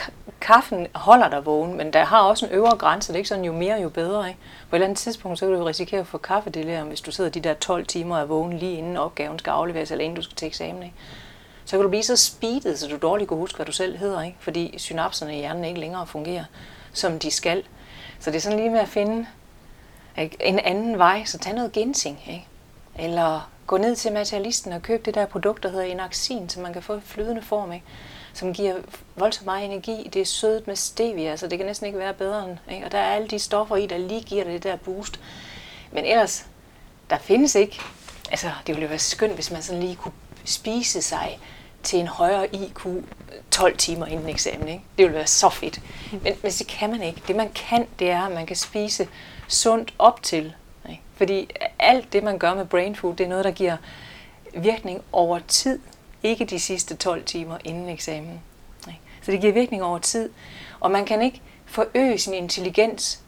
kaffen 0.42 0.88
holder 0.95 1.30
dig 1.30 1.45
vågen, 1.45 1.77
men 1.77 1.94
der 1.94 2.06
har 2.06 2.22
også 2.22 2.45
en 2.45 2.51
øvre 2.51 2.77
grænse. 2.77 3.07
Det 3.07 3.16
er 3.16 3.18
ikke 3.18 3.30
sådan, 3.30 3.45
jo 3.45 3.54
mere, 3.54 3.81
jo 3.81 3.89
bedre. 3.89 4.27
Ikke? 4.27 4.39
På 4.69 4.75
et 4.75 4.77
eller 4.77 4.86
andet 4.86 4.98
tidspunkt, 4.98 5.39
så 5.39 5.45
kan 5.45 5.56
du 5.56 5.63
risikere 5.63 6.00
at 6.00 6.07
få 6.07 6.18
kaffedelirium, 6.18 6.88
hvis 6.88 7.01
du 7.01 7.12
sidder 7.12 7.30
de 7.30 7.39
der 7.39 7.54
12 7.54 7.86
timer 7.86 8.18
af 8.18 8.30
vågen 8.30 8.57
lige 8.57 8.77
inden 8.77 8.98
opgaven 8.98 9.39
skal 9.39 9.51
afleveres, 9.51 9.92
eller 9.92 10.06
inden 10.06 10.16
du 10.16 10.22
skal 10.22 10.36
til 10.36 10.48
eksamen. 10.48 10.83
Ikke? 10.83 10.95
Så 11.66 11.77
kan 11.77 11.83
du 11.83 11.89
blive 11.89 12.04
så 12.04 12.16
speedet, 12.16 12.80
så 12.80 12.88
du 12.88 12.98
dårligt 12.98 13.27
kan 13.27 13.38
huske, 13.38 13.55
hvad 13.55 13.65
du 13.65 13.72
selv 13.72 13.98
hedder, 13.98 14.22
ikke? 14.22 14.38
fordi 14.39 14.75
synapserne 14.77 15.36
i 15.36 15.39
hjernen 15.39 15.65
ikke 15.65 15.79
længere 15.79 16.08
fungerer, 16.08 16.44
som 16.94 17.20
de 17.20 17.32
skal. 17.32 17.63
Så 18.20 18.32
det 18.32 18.38
er 18.38 18.41
sådan 18.41 18.60
lige 18.60 18.70
med 18.70 18.79
at 18.79 18.89
finde 18.89 19.27
ikke? 20.17 20.38
en 20.39 20.60
anden 20.60 20.98
vej, 20.98 21.25
så 21.25 21.38
tag 21.38 21.53
noget 21.53 21.72
ginseng. 21.72 22.20
Ikke? 22.27 22.48
Eller 23.00 23.50
gå 23.67 23.77
ned 23.77 23.96
til 23.96 24.13
materialisten 24.13 24.74
og 24.74 24.82
køb 24.82 25.05
det 25.05 25.15
der 25.15 25.25
produkt, 25.25 25.63
der 25.63 25.70
hedder 25.70 25.86
Enaxin, 25.86 26.50
som 26.50 26.63
man 26.63 26.74
kan 26.74 26.82
få 26.82 26.96
i 26.96 27.01
flydende 27.01 27.41
form. 27.41 27.72
Ikke? 27.72 27.86
Som 28.36 28.54
giver 28.54 28.75
voldsomt 29.15 29.46
meget 29.46 29.65
energi. 29.65 30.10
Det 30.13 30.22
er 30.22 30.25
sødet 30.25 30.68
med 30.68 30.75
stevia, 30.75 31.36
så 31.36 31.48
det 31.48 31.58
kan 31.60 31.65
næsten 31.65 31.88
ikke 31.88 32.00
være 32.00 32.13
bedre 32.13 32.50
end. 32.50 32.58
Ikke? 32.72 32.86
Og 32.86 32.92
der 32.92 32.98
er 32.98 33.15
alle 33.15 33.27
de 33.27 33.39
stoffer 33.39 33.75
i, 33.75 33.88
der 33.88 33.98
lige 33.98 34.22
giver 34.22 34.44
det 34.44 34.63
der 34.63 34.75
boost. 34.75 35.20
Men 35.92 36.06
ellers, 36.06 36.46
der 37.10 37.18
findes 37.18 37.56
ikke. 37.56 37.80
Altså, 38.32 38.48
det 38.48 38.75
ville 38.75 38.82
jo 38.82 38.89
være 38.89 39.00
skønt, 39.00 39.34
hvis 39.34 39.51
man 39.51 39.62
sådan 39.62 39.84
lige 39.84 39.96
kunne 39.96 40.13
spise 40.46 41.01
sig 41.01 41.39
til 41.84 42.00
en 42.00 42.08
højere 42.08 42.56
IQ 42.56 42.86
12 43.51 43.77
timer 43.77 44.06
inden 44.06 44.30
eksamen. 44.30 44.68
Ikke? 44.68 44.84
Det 44.98 45.04
ville 45.04 45.15
være 45.15 45.27
så 45.27 45.50
fedt. 45.50 45.82
Men, 46.12 46.22
men 46.42 46.51
det 46.51 46.68
kan 46.68 46.92
man 46.92 47.04
ikke. 47.04 47.22
Det 47.27 47.36
man 47.36 47.50
kan, 47.50 47.88
det 48.00 48.12
er, 48.12 48.22
at 48.22 48.32
man 48.32 48.46
kan 48.46 48.56
spise 48.56 49.08
sundt 49.48 49.94
op 50.00 50.24
til. 50.24 50.54
Ikke? 50.89 51.01
Fordi 51.15 51.50
alt 51.80 52.13
det, 52.13 52.24
man 52.24 52.38
gør 52.39 52.54
med 52.54 52.65
brain 52.65 52.96
food, 52.96 53.15
det 53.15 53.24
er 53.24 53.30
noget, 53.30 53.46
der 53.46 53.51
giver 53.51 53.77
virkning 54.54 55.01
over 55.12 55.39
tid. 55.48 55.80
Ikke 56.25 56.46
de 56.46 56.60
sidste 56.60 56.96
12 56.96 57.24
timer 57.24 57.58
inden 57.63 57.89
eksamen. 57.89 58.41
Så 59.22 59.32
det 59.32 59.41
giver 59.41 59.53
virkning 59.53 59.84
over 59.84 60.00
tid. 60.00 60.29
Og 60.79 60.91
man 60.91 61.05
kan 61.05 61.22
ikke 61.22 61.41
forøge 61.65 62.17
sin 62.17 62.34
intelligens, 62.34 63.20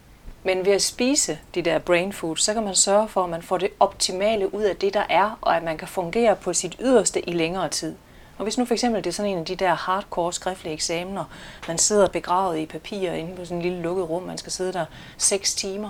men 0.43 0.65
ved 0.65 0.73
at 0.73 0.81
spise 0.81 1.39
de 1.55 1.61
der 1.61 1.79
brain 1.79 2.13
food, 2.13 2.37
så 2.37 2.53
kan 2.53 2.63
man 2.63 2.75
sørge 2.75 3.07
for, 3.07 3.23
at 3.23 3.29
man 3.29 3.41
får 3.41 3.57
det 3.57 3.69
optimale 3.79 4.53
ud 4.53 4.63
af 4.63 4.75
det, 4.75 4.93
der 4.93 5.03
er, 5.09 5.39
og 5.41 5.57
at 5.57 5.63
man 5.63 5.77
kan 5.77 5.87
fungere 5.87 6.35
på 6.35 6.53
sit 6.53 6.75
yderste 6.79 7.29
i 7.29 7.31
længere 7.31 7.69
tid. 7.69 7.95
Og 8.37 8.43
hvis 8.43 8.57
nu 8.57 8.65
for 8.65 8.73
eksempel 8.73 9.03
det 9.03 9.09
er 9.09 9.13
sådan 9.13 9.31
en 9.31 9.37
af 9.37 9.45
de 9.45 9.55
der 9.55 9.73
hardcore 9.73 10.33
skriftlige 10.33 10.73
eksamener, 10.73 11.23
man 11.67 11.77
sidder 11.77 12.07
begravet 12.07 12.57
i 12.57 12.65
papir 12.65 13.11
inde 13.11 13.35
på 13.35 13.45
sådan 13.45 13.57
en 13.57 13.63
lille 13.63 13.81
lukket 13.81 14.09
rum, 14.09 14.23
man 14.23 14.37
skal 14.37 14.51
sidde 14.51 14.73
der 14.73 14.85
6 15.17 15.55
timer, 15.55 15.89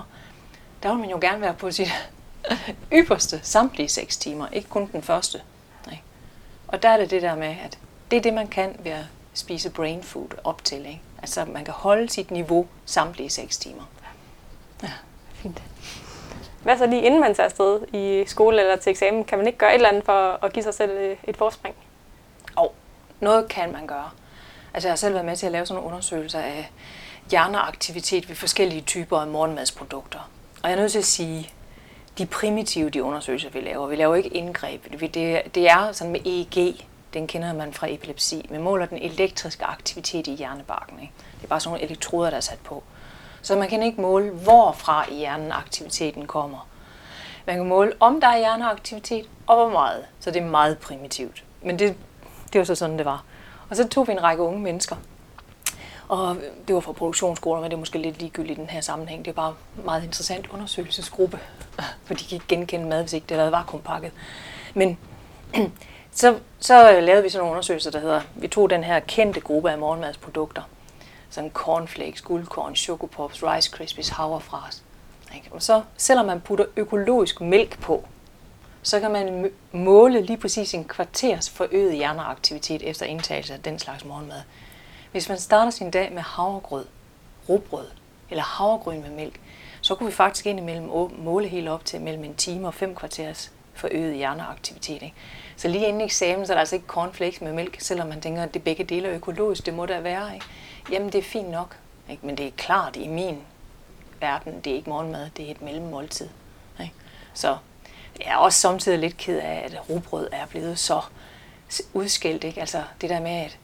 der 0.82 0.88
vil 0.88 0.98
man 0.98 1.10
jo 1.10 1.18
gerne 1.20 1.40
være 1.40 1.54
på 1.54 1.70
sit 1.70 1.88
ypperste 3.00 3.40
samtlige 3.42 3.88
6 3.88 4.16
timer, 4.16 4.48
ikke 4.52 4.68
kun 4.68 4.88
den 4.92 5.02
første. 5.02 5.40
Og 6.68 6.82
der 6.82 6.88
er 6.88 6.96
det 6.96 7.10
det 7.10 7.22
der 7.22 7.34
med, 7.34 7.56
at 7.64 7.78
det 8.10 8.16
er 8.16 8.20
det, 8.20 8.34
man 8.34 8.46
kan 8.46 8.76
ved 8.78 8.92
at 8.92 9.04
spise 9.34 9.70
brain 9.70 10.02
food 10.02 10.28
op 10.44 10.64
til. 10.64 10.78
Ikke? 10.78 11.00
Altså, 11.22 11.44
man 11.44 11.64
kan 11.64 11.74
holde 11.74 12.08
sit 12.08 12.30
niveau 12.30 12.66
samtlige 12.86 13.30
6 13.30 13.58
timer. 13.58 13.82
Ja, 14.82 14.92
fint. 15.32 15.62
Hvad 16.62 16.78
så 16.78 16.86
lige 16.86 17.02
inden 17.02 17.20
man 17.20 17.34
tager 17.34 17.44
afsted 17.48 17.80
i 17.92 18.24
skole 18.26 18.60
eller 18.60 18.76
til 18.76 18.90
eksamen? 18.90 19.24
Kan 19.24 19.38
man 19.38 19.46
ikke 19.46 19.58
gøre 19.58 19.70
et 19.70 19.74
eller 19.74 19.88
andet 19.88 20.04
for 20.04 20.44
at 20.44 20.52
give 20.52 20.62
sig 20.62 20.74
selv 20.74 20.90
øh, 20.90 21.16
et 21.24 21.36
forspring? 21.36 21.74
Og 22.56 22.74
noget 23.20 23.48
kan 23.48 23.72
man 23.72 23.86
gøre. 23.86 24.10
Altså 24.74 24.88
jeg 24.88 24.92
har 24.92 24.96
selv 24.96 25.14
været 25.14 25.26
med 25.26 25.36
til 25.36 25.46
at 25.46 25.52
lave 25.52 25.66
sådan 25.66 25.74
nogle 25.74 25.94
undersøgelser 25.94 26.40
af 26.40 26.70
hjerneaktivitet 27.30 28.28
ved 28.28 28.36
forskellige 28.36 28.80
typer 28.80 29.18
af 29.18 29.26
morgenmadsprodukter. 29.26 30.30
Og 30.62 30.70
jeg 30.70 30.76
er 30.76 30.80
nødt 30.80 30.92
til 30.92 30.98
at 30.98 31.04
sige, 31.04 31.52
de 32.18 32.26
primitive 32.26 32.90
de 32.90 33.02
undersøgelser, 33.02 33.50
vi 33.50 33.60
laver, 33.60 33.86
vi 33.86 33.96
laver 33.96 34.14
ikke 34.14 34.28
indgreb. 34.28 34.84
Det, 35.00 35.54
det 35.54 35.70
er 35.70 35.92
sådan 35.92 36.12
med 36.12 36.20
EEG, 36.26 36.86
den 37.14 37.26
kender 37.26 37.52
man 37.52 37.72
fra 37.72 37.86
epilepsi. 37.90 38.46
Man 38.50 38.62
måler 38.62 38.86
den 38.86 38.98
elektriske 38.98 39.64
aktivitet 39.64 40.26
i 40.26 40.34
hjernebarken. 40.34 41.00
Ikke? 41.00 41.12
Det 41.36 41.44
er 41.44 41.48
bare 41.48 41.60
sådan 41.60 41.72
nogle 41.72 41.84
elektroder, 41.84 42.30
der 42.30 42.36
er 42.36 42.40
sat 42.40 42.58
på. 42.64 42.82
Så 43.42 43.56
man 43.56 43.68
kan 43.68 43.82
ikke 43.82 44.00
måle, 44.00 44.30
hvorfra 44.30 45.10
i 45.10 45.14
hjernen 45.14 45.52
aktiviteten 45.52 46.26
kommer. 46.26 46.68
Man 47.46 47.56
kan 47.56 47.66
måle, 47.66 47.92
om 48.00 48.20
der 48.20 48.28
er 48.28 48.38
hjerneaktivitet, 48.38 49.28
og 49.46 49.56
hvor 49.56 49.70
meget. 49.70 50.04
Så 50.20 50.30
det 50.30 50.42
er 50.42 50.46
meget 50.46 50.78
primitivt. 50.78 51.44
Men 51.62 51.78
det, 51.78 51.96
det 52.52 52.58
var 52.58 52.64
så 52.64 52.74
sådan, 52.74 52.98
det 52.98 53.04
var. 53.04 53.24
Og 53.70 53.76
så 53.76 53.88
tog 53.88 54.08
vi 54.08 54.12
en 54.12 54.22
række 54.22 54.42
unge 54.42 54.60
mennesker. 54.60 54.96
Og 56.08 56.36
det 56.68 56.74
var 56.74 56.80
fra 56.80 56.92
produktionsskoler, 56.92 57.60
men 57.60 57.70
det 57.70 57.76
er 57.76 57.78
måske 57.78 57.98
lidt 57.98 58.18
ligegyldigt 58.18 58.58
i 58.58 58.60
den 58.60 58.70
her 58.70 58.80
sammenhæng. 58.80 59.24
Det 59.24 59.30
er 59.30 59.34
bare 59.34 59.54
en 59.78 59.84
meget 59.84 60.04
interessant 60.04 60.46
undersøgelsesgruppe, 60.50 61.38
for 62.04 62.14
de 62.14 62.24
kan 62.24 62.34
ikke 62.34 62.46
genkende 62.48 62.86
mad, 62.86 63.02
hvis 63.02 63.12
ikke 63.12 63.26
det 63.28 63.36
havde 63.36 63.52
vakuumpakket. 63.52 64.12
Men 64.74 64.98
så, 66.12 66.38
så 66.58 67.00
lavede 67.00 67.22
vi 67.22 67.28
sådan 67.28 67.40
nogle 67.40 67.50
undersøgelser, 67.50 67.90
der 67.90 68.00
hedder, 68.00 68.20
vi 68.34 68.48
tog 68.48 68.70
den 68.70 68.84
her 68.84 69.00
kendte 69.00 69.40
gruppe 69.40 69.70
af 69.70 69.78
morgenmadsprodukter, 69.78 70.62
sådan 71.30 71.50
cornflakes, 71.50 72.22
guldkorn, 72.22 72.76
chocopops, 72.76 73.42
rice 73.42 73.70
krispies, 73.70 74.08
havrefras. 74.08 74.82
Og 75.50 75.62
så, 75.62 75.82
selvom 75.96 76.26
man 76.26 76.40
putter 76.40 76.64
økologisk 76.76 77.40
mælk 77.40 77.80
på, 77.80 78.04
så 78.82 79.00
kan 79.00 79.10
man 79.10 79.50
måle 79.72 80.20
lige 80.20 80.36
præcis 80.36 80.74
en 80.74 80.84
kvarters 80.84 81.50
forøget 81.50 81.94
hjerneaktivitet 81.94 82.82
efter 82.82 83.06
indtagelse 83.06 83.54
af 83.54 83.60
den 83.60 83.78
slags 83.78 84.04
morgenmad. 84.04 84.40
Hvis 85.12 85.28
man 85.28 85.38
starter 85.38 85.70
sin 85.70 85.90
dag 85.90 86.12
med 86.12 86.22
havregrød, 86.22 86.86
rugbrød 87.48 87.86
eller 88.30 88.44
havregryn 88.44 89.00
med 89.00 89.10
mælk, 89.10 89.40
så 89.80 89.94
kunne 89.94 90.06
vi 90.06 90.14
faktisk 90.14 90.46
indimellem 90.46 90.90
måle 91.18 91.48
helt 91.48 91.68
op 91.68 91.84
til 91.84 92.00
mellem 92.00 92.24
en 92.24 92.34
time 92.34 92.66
og 92.66 92.74
fem 92.74 92.94
kvarters 92.94 93.52
forøget 93.74 94.16
hjerneaktivitet. 94.16 95.02
Ikke? 95.02 95.14
Så 95.56 95.68
lige 95.68 95.86
inden 95.86 96.02
eksamen, 96.02 96.46
så 96.46 96.52
er 96.52 96.54
der 96.54 96.60
altså 96.60 96.74
ikke 96.74 96.86
cornflakes 96.86 97.40
med 97.40 97.52
mælk, 97.52 97.80
selvom 97.80 98.08
man 98.08 98.20
tænker, 98.20 98.42
at 98.42 98.54
det 98.54 98.62
begge 98.62 98.84
dele 98.84 99.08
er 99.08 99.14
økologisk, 99.14 99.66
det 99.66 99.74
må 99.74 99.86
der 99.86 100.00
være. 100.00 100.34
Ikke? 100.34 100.46
Jamen 100.90 101.12
det 101.12 101.18
er 101.18 101.22
fint 101.22 101.50
nok, 101.50 101.76
ikke? 102.10 102.26
men 102.26 102.36
det 102.36 102.46
er 102.46 102.50
klart 102.56 102.96
i 102.96 103.08
min 103.08 103.42
verden, 104.20 104.60
det 104.60 104.72
er 104.72 104.76
ikke 104.76 104.90
morgenmad, 104.90 105.30
det 105.36 105.46
er 105.46 105.50
et 105.50 105.62
mellemmåltid. 105.62 106.28
Ikke? 106.80 106.94
Så 107.34 107.56
jeg 108.18 108.28
er 108.28 108.36
også 108.36 108.60
samtidig 108.60 108.98
lidt 108.98 109.16
ked 109.16 109.38
af, 109.38 109.62
at 109.64 109.90
rugbrød 109.90 110.28
er 110.32 110.46
blevet 110.46 110.78
så 110.78 111.00
udskældt. 111.92 112.44
Ikke? 112.44 112.60
Altså 112.60 112.82
det 113.00 113.10
der 113.10 113.20
med, 113.20 113.30
at 113.30 113.58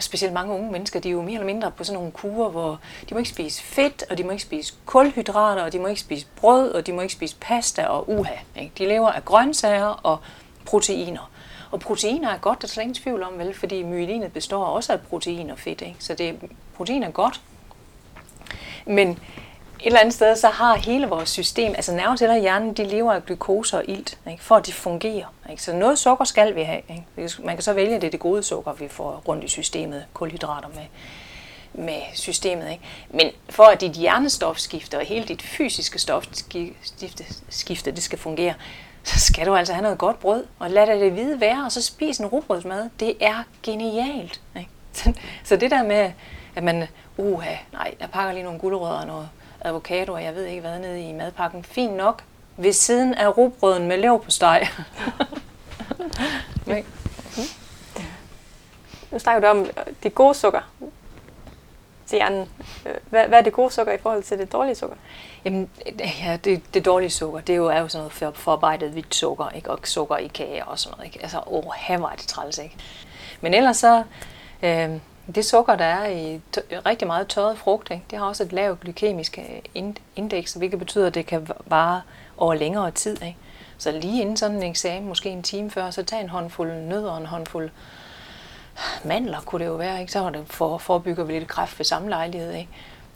og 0.00 0.04
specielt 0.04 0.34
mange 0.34 0.54
unge 0.54 0.72
mennesker, 0.72 1.00
de 1.00 1.08
er 1.08 1.12
jo 1.12 1.22
mere 1.22 1.34
eller 1.34 1.46
mindre 1.46 1.70
på 1.70 1.84
sådan 1.84 1.96
nogle 1.96 2.12
kurer, 2.12 2.50
hvor 2.50 2.80
de 3.08 3.14
må 3.14 3.18
ikke 3.18 3.30
spise 3.30 3.62
fedt, 3.62 4.04
og 4.10 4.18
de 4.18 4.24
må 4.24 4.30
ikke 4.30 4.42
spise 4.42 4.74
kulhydrater, 4.86 5.62
og 5.62 5.72
de 5.72 5.78
må 5.78 5.86
ikke 5.86 6.00
spise 6.00 6.26
brød, 6.36 6.70
og 6.70 6.86
de 6.86 6.92
må 6.92 7.00
ikke 7.00 7.12
spise 7.14 7.36
pasta 7.40 7.86
og 7.86 8.10
uha. 8.10 8.34
Ikke? 8.56 8.72
De 8.78 8.88
lever 8.88 9.08
af 9.08 9.24
grøntsager 9.24 9.86
og 9.86 10.18
proteiner. 10.64 11.30
Og 11.70 11.80
proteiner 11.80 12.28
er 12.28 12.38
godt, 12.38 12.62
det 12.62 12.70
er 12.70 12.74
der 12.74 12.80
ingen 12.80 12.94
tvivl 12.94 13.22
om, 13.22 13.38
vel? 13.38 13.54
fordi 13.54 13.82
myelinet 13.82 14.32
består 14.32 14.64
også 14.64 14.92
af 14.92 15.00
protein 15.00 15.50
og 15.50 15.58
fedt. 15.58 15.80
Ikke? 15.80 15.96
Så 15.98 16.14
det, 16.14 16.40
protein 16.76 17.02
er 17.02 17.10
godt. 17.10 17.40
Men 18.86 19.18
et 19.82 19.86
eller 19.86 20.00
andet 20.00 20.14
sted, 20.14 20.36
så 20.36 20.48
har 20.48 20.76
hele 20.76 21.06
vores 21.06 21.28
system, 21.28 21.74
altså 21.74 21.92
nerveceller 21.92 22.36
i 22.36 22.40
hjernen, 22.40 22.72
de 22.72 22.84
lever 22.84 23.12
af 23.12 23.26
glukose 23.26 23.76
og 23.76 23.84
ilt, 23.88 24.18
ikke? 24.30 24.44
for 24.44 24.56
at 24.56 24.66
de 24.66 24.72
fungerer. 24.72 25.34
Ikke? 25.50 25.62
Så 25.62 25.72
noget 25.72 25.98
sukker 25.98 26.24
skal 26.24 26.54
vi 26.54 26.62
have. 26.62 26.80
Ikke? 26.88 27.42
Man 27.44 27.56
kan 27.56 27.62
så 27.62 27.72
vælge, 27.72 27.94
at 27.94 28.02
det 28.02 28.06
er 28.06 28.10
det 28.10 28.20
gode 28.20 28.42
sukker, 28.42 28.72
vi 28.72 28.88
får 28.88 29.22
rundt 29.28 29.44
i 29.44 29.48
systemet, 29.48 30.04
kulhydrater 30.14 30.68
med, 30.68 30.84
med 31.86 32.00
systemet. 32.14 32.70
Ikke? 32.70 32.82
Men 33.10 33.30
for 33.50 33.64
at 33.64 33.80
dit 33.80 33.92
hjernestofskifte 33.92 34.98
og 34.98 35.04
hele 35.04 35.24
dit 35.24 35.42
fysiske 35.42 35.98
stofskifte 35.98 37.24
skifte, 37.48 37.90
det 37.90 38.02
skal 38.02 38.18
fungere, 38.18 38.54
så 39.02 39.20
skal 39.20 39.46
du 39.46 39.54
altså 39.54 39.72
have 39.72 39.82
noget 39.82 39.98
godt 39.98 40.20
brød, 40.20 40.44
og 40.58 40.70
lad 40.70 40.86
det 40.86 41.12
hvide 41.12 41.40
være, 41.40 41.64
og 41.64 41.72
så 41.72 41.82
spis 41.82 42.18
en 42.18 42.26
rugbrødsmad. 42.26 42.90
Det 43.00 43.16
er 43.20 43.42
genialt. 43.62 44.40
Ikke? 44.58 44.70
Så 45.44 45.56
det 45.56 45.70
der 45.70 45.82
med, 45.82 46.12
at 46.54 46.62
man, 46.62 46.86
uha, 47.16 47.54
nej, 47.72 47.94
jeg 48.00 48.10
pakker 48.10 48.32
lige 48.32 48.44
nogle 48.44 48.58
gulerødder 48.58 49.00
og 49.00 49.06
noget 49.06 49.28
avocado, 49.60 50.12
og 50.12 50.24
jeg 50.24 50.34
ved 50.34 50.44
ikke 50.44 50.60
hvad, 50.60 50.78
nede 50.78 51.02
i 51.02 51.12
madpakken. 51.12 51.64
Fint 51.64 51.92
nok. 51.92 52.22
Ved 52.56 52.72
siden 52.72 53.14
af 53.14 53.38
rugbrøden 53.38 53.88
med 53.88 53.96
lev 53.96 54.22
på 54.24 54.30
steg. 54.30 54.66
okay. 56.66 56.84
Nu 59.10 59.18
snakker 59.18 59.40
du 59.40 59.58
om 59.58 59.64
øh, 59.64 59.94
det 60.02 60.14
gode 60.14 60.34
sukker 60.34 60.60
til 62.06 62.16
hjernen. 62.16 62.48
Øh, 62.86 62.94
hvad, 63.10 63.28
hvad 63.28 63.38
er 63.38 63.42
det 63.42 63.52
gode 63.52 63.70
sukker 63.70 63.92
i 63.92 63.98
forhold 63.98 64.22
til 64.22 64.38
det 64.38 64.52
dårlige 64.52 64.74
sukker? 64.74 64.96
Jamen, 65.44 65.70
ja, 65.98 66.38
det, 66.44 66.74
det 66.74 66.84
dårlige 66.84 67.10
sukker, 67.10 67.40
det 67.40 67.52
er 67.52 67.56
jo, 67.56 67.66
er 67.66 67.78
jo 67.78 67.88
sådan 67.88 68.00
noget 68.00 68.12
for, 68.12 68.30
forarbejdet 68.34 68.90
hvidt 68.90 69.14
sukker, 69.14 69.48
ikke? 69.48 69.70
og 69.70 69.78
sukker 69.84 70.16
i 70.16 70.26
kage 70.26 70.64
og 70.64 70.78
sådan 70.78 70.96
noget. 70.96 71.06
Ikke? 71.06 71.22
Altså, 71.22 71.42
åh, 71.46 71.64
her 71.76 71.98
var 71.98 72.14
det 72.18 72.26
træls, 72.26 72.58
ikke? 72.58 72.76
Men 73.40 73.54
ellers 73.54 73.76
så, 73.76 74.04
øh, 74.62 74.90
det 75.34 75.44
sukker, 75.44 75.76
der 75.76 75.84
er 75.84 76.06
i 76.06 76.40
rigtig 76.86 77.06
meget 77.06 77.28
tørret 77.28 77.58
frugt, 77.58 77.90
ikke? 77.90 78.04
det 78.10 78.18
har 78.18 78.26
også 78.26 78.42
et 78.42 78.52
lavt 78.52 78.80
glykemisk 78.80 79.38
øh, 79.38 79.82
indeks, 80.16 80.52
hvilket 80.52 80.78
betyder, 80.78 81.06
at 81.06 81.14
det 81.14 81.26
kan 81.26 81.48
vare 81.66 82.02
over 82.36 82.54
længere 82.54 82.90
tid. 82.90 83.22
Ikke? 83.22 83.36
Så 83.78 83.92
lige 83.92 84.20
inden 84.20 84.36
sådan 84.36 84.56
en 84.56 84.62
eksamen, 84.62 85.08
måske 85.08 85.30
en 85.30 85.42
time 85.42 85.70
før, 85.70 85.90
så 85.90 86.02
tag 86.02 86.20
en 86.20 86.28
håndfuld 86.28 86.72
nødder 86.72 87.10
og 87.10 87.18
en 87.18 87.26
håndfuld 87.26 87.70
mandler, 89.04 89.40
kunne 89.40 89.64
det 89.64 89.70
jo 89.70 89.74
være. 89.74 90.00
Ikke? 90.00 90.12
Så 90.12 90.30
det 90.30 90.42
for, 90.46 90.78
forebygger 90.78 91.24
vi 91.24 91.32
lidt 91.32 91.48
kræft 91.48 91.78
ved 91.78 91.84
samme 91.84 92.08
lejlighed. 92.08 92.52
Ikke? 92.52 92.70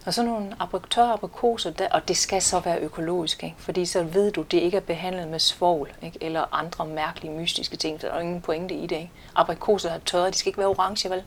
Og 0.06 0.14
så 0.14 0.22
nogle 0.22 0.56
tørre 0.90 1.12
aprikoser, 1.12 1.70
der, 1.70 1.88
og 1.88 2.08
det 2.08 2.16
skal 2.16 2.42
så 2.42 2.60
være 2.60 2.80
økologisk, 2.80 3.44
ikke? 3.44 3.56
fordi 3.58 3.86
så 3.86 4.02
ved 4.02 4.32
du, 4.32 4.42
det 4.42 4.58
ikke 4.58 4.76
er 4.76 4.80
behandlet 4.80 5.28
med 5.28 5.38
svovl 5.38 5.90
ikke? 6.02 6.18
eller 6.20 6.44
andre 6.52 6.86
mærkelige, 6.86 7.34
mystiske 7.34 7.76
ting, 7.76 8.00
så 8.00 8.06
der 8.06 8.12
er 8.12 8.20
ingen 8.20 8.40
pointe 8.40 8.74
i 8.74 8.86
det. 8.86 8.96
Ikke? 8.96 9.10
Aprikoser 9.34 9.90
er 9.90 9.98
tørre, 9.98 10.30
de 10.30 10.38
skal 10.38 10.48
ikke 10.48 10.58
være 10.58 10.68
orange, 10.68 11.10
vel? 11.10 11.22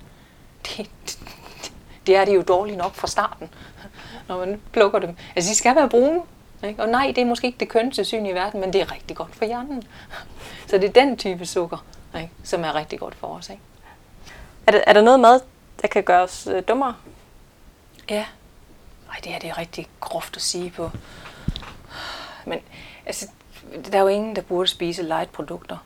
Det, 0.65 0.89
det 2.07 2.15
er 2.15 2.25
de 2.25 2.31
jo 2.31 2.41
dårligt 2.41 2.77
nok 2.77 2.93
fra 2.93 3.07
starten, 3.07 3.49
når 4.27 4.45
man 4.45 4.61
plukker 4.71 4.99
dem. 4.99 5.17
Altså, 5.35 5.49
de 5.51 5.55
skal 5.55 5.75
være 5.75 5.89
brune. 5.89 6.21
Ikke? 6.63 6.81
Og 6.81 6.89
nej, 6.89 7.11
det 7.15 7.21
er 7.21 7.25
måske 7.25 7.47
ikke 7.47 7.59
det 7.59 7.69
kønneste 7.69 8.05
syn 8.05 8.25
i 8.25 8.31
verden, 8.31 8.61
men 8.61 8.73
det 8.73 8.81
er 8.81 8.91
rigtig 8.91 9.17
godt 9.17 9.35
for 9.35 9.45
hjernen. 9.45 9.83
Så 10.67 10.77
det 10.77 10.83
er 10.83 10.93
den 10.93 11.17
type 11.17 11.45
sukker, 11.45 11.85
ikke? 12.15 12.29
som 12.43 12.63
er 12.63 12.75
rigtig 12.75 12.99
godt 12.99 13.15
for 13.15 13.27
os. 13.27 13.49
Ikke? 13.49 13.61
Er, 14.67 14.71
der, 14.71 14.81
er 14.87 14.93
der 14.93 15.01
noget 15.01 15.19
mad, 15.19 15.39
der 15.81 15.87
kan 15.87 16.03
gøre 16.03 16.23
os 16.23 16.47
øh, 16.47 16.63
dummere? 16.67 16.95
Ja. 18.09 18.25
Nej, 19.07 19.17
det 19.23 19.35
er 19.35 19.39
det 19.39 19.57
rigtig 19.57 19.87
groft 19.99 20.35
at 20.35 20.41
sige 20.41 20.69
på. 20.69 20.91
Men 22.45 22.59
altså, 23.05 23.27
der 23.91 23.97
er 23.97 24.01
jo 24.01 24.07
ingen, 24.07 24.35
der 24.35 24.41
burde 24.41 24.67
spise 24.67 25.03
light 25.03 25.31
produkter. 25.31 25.77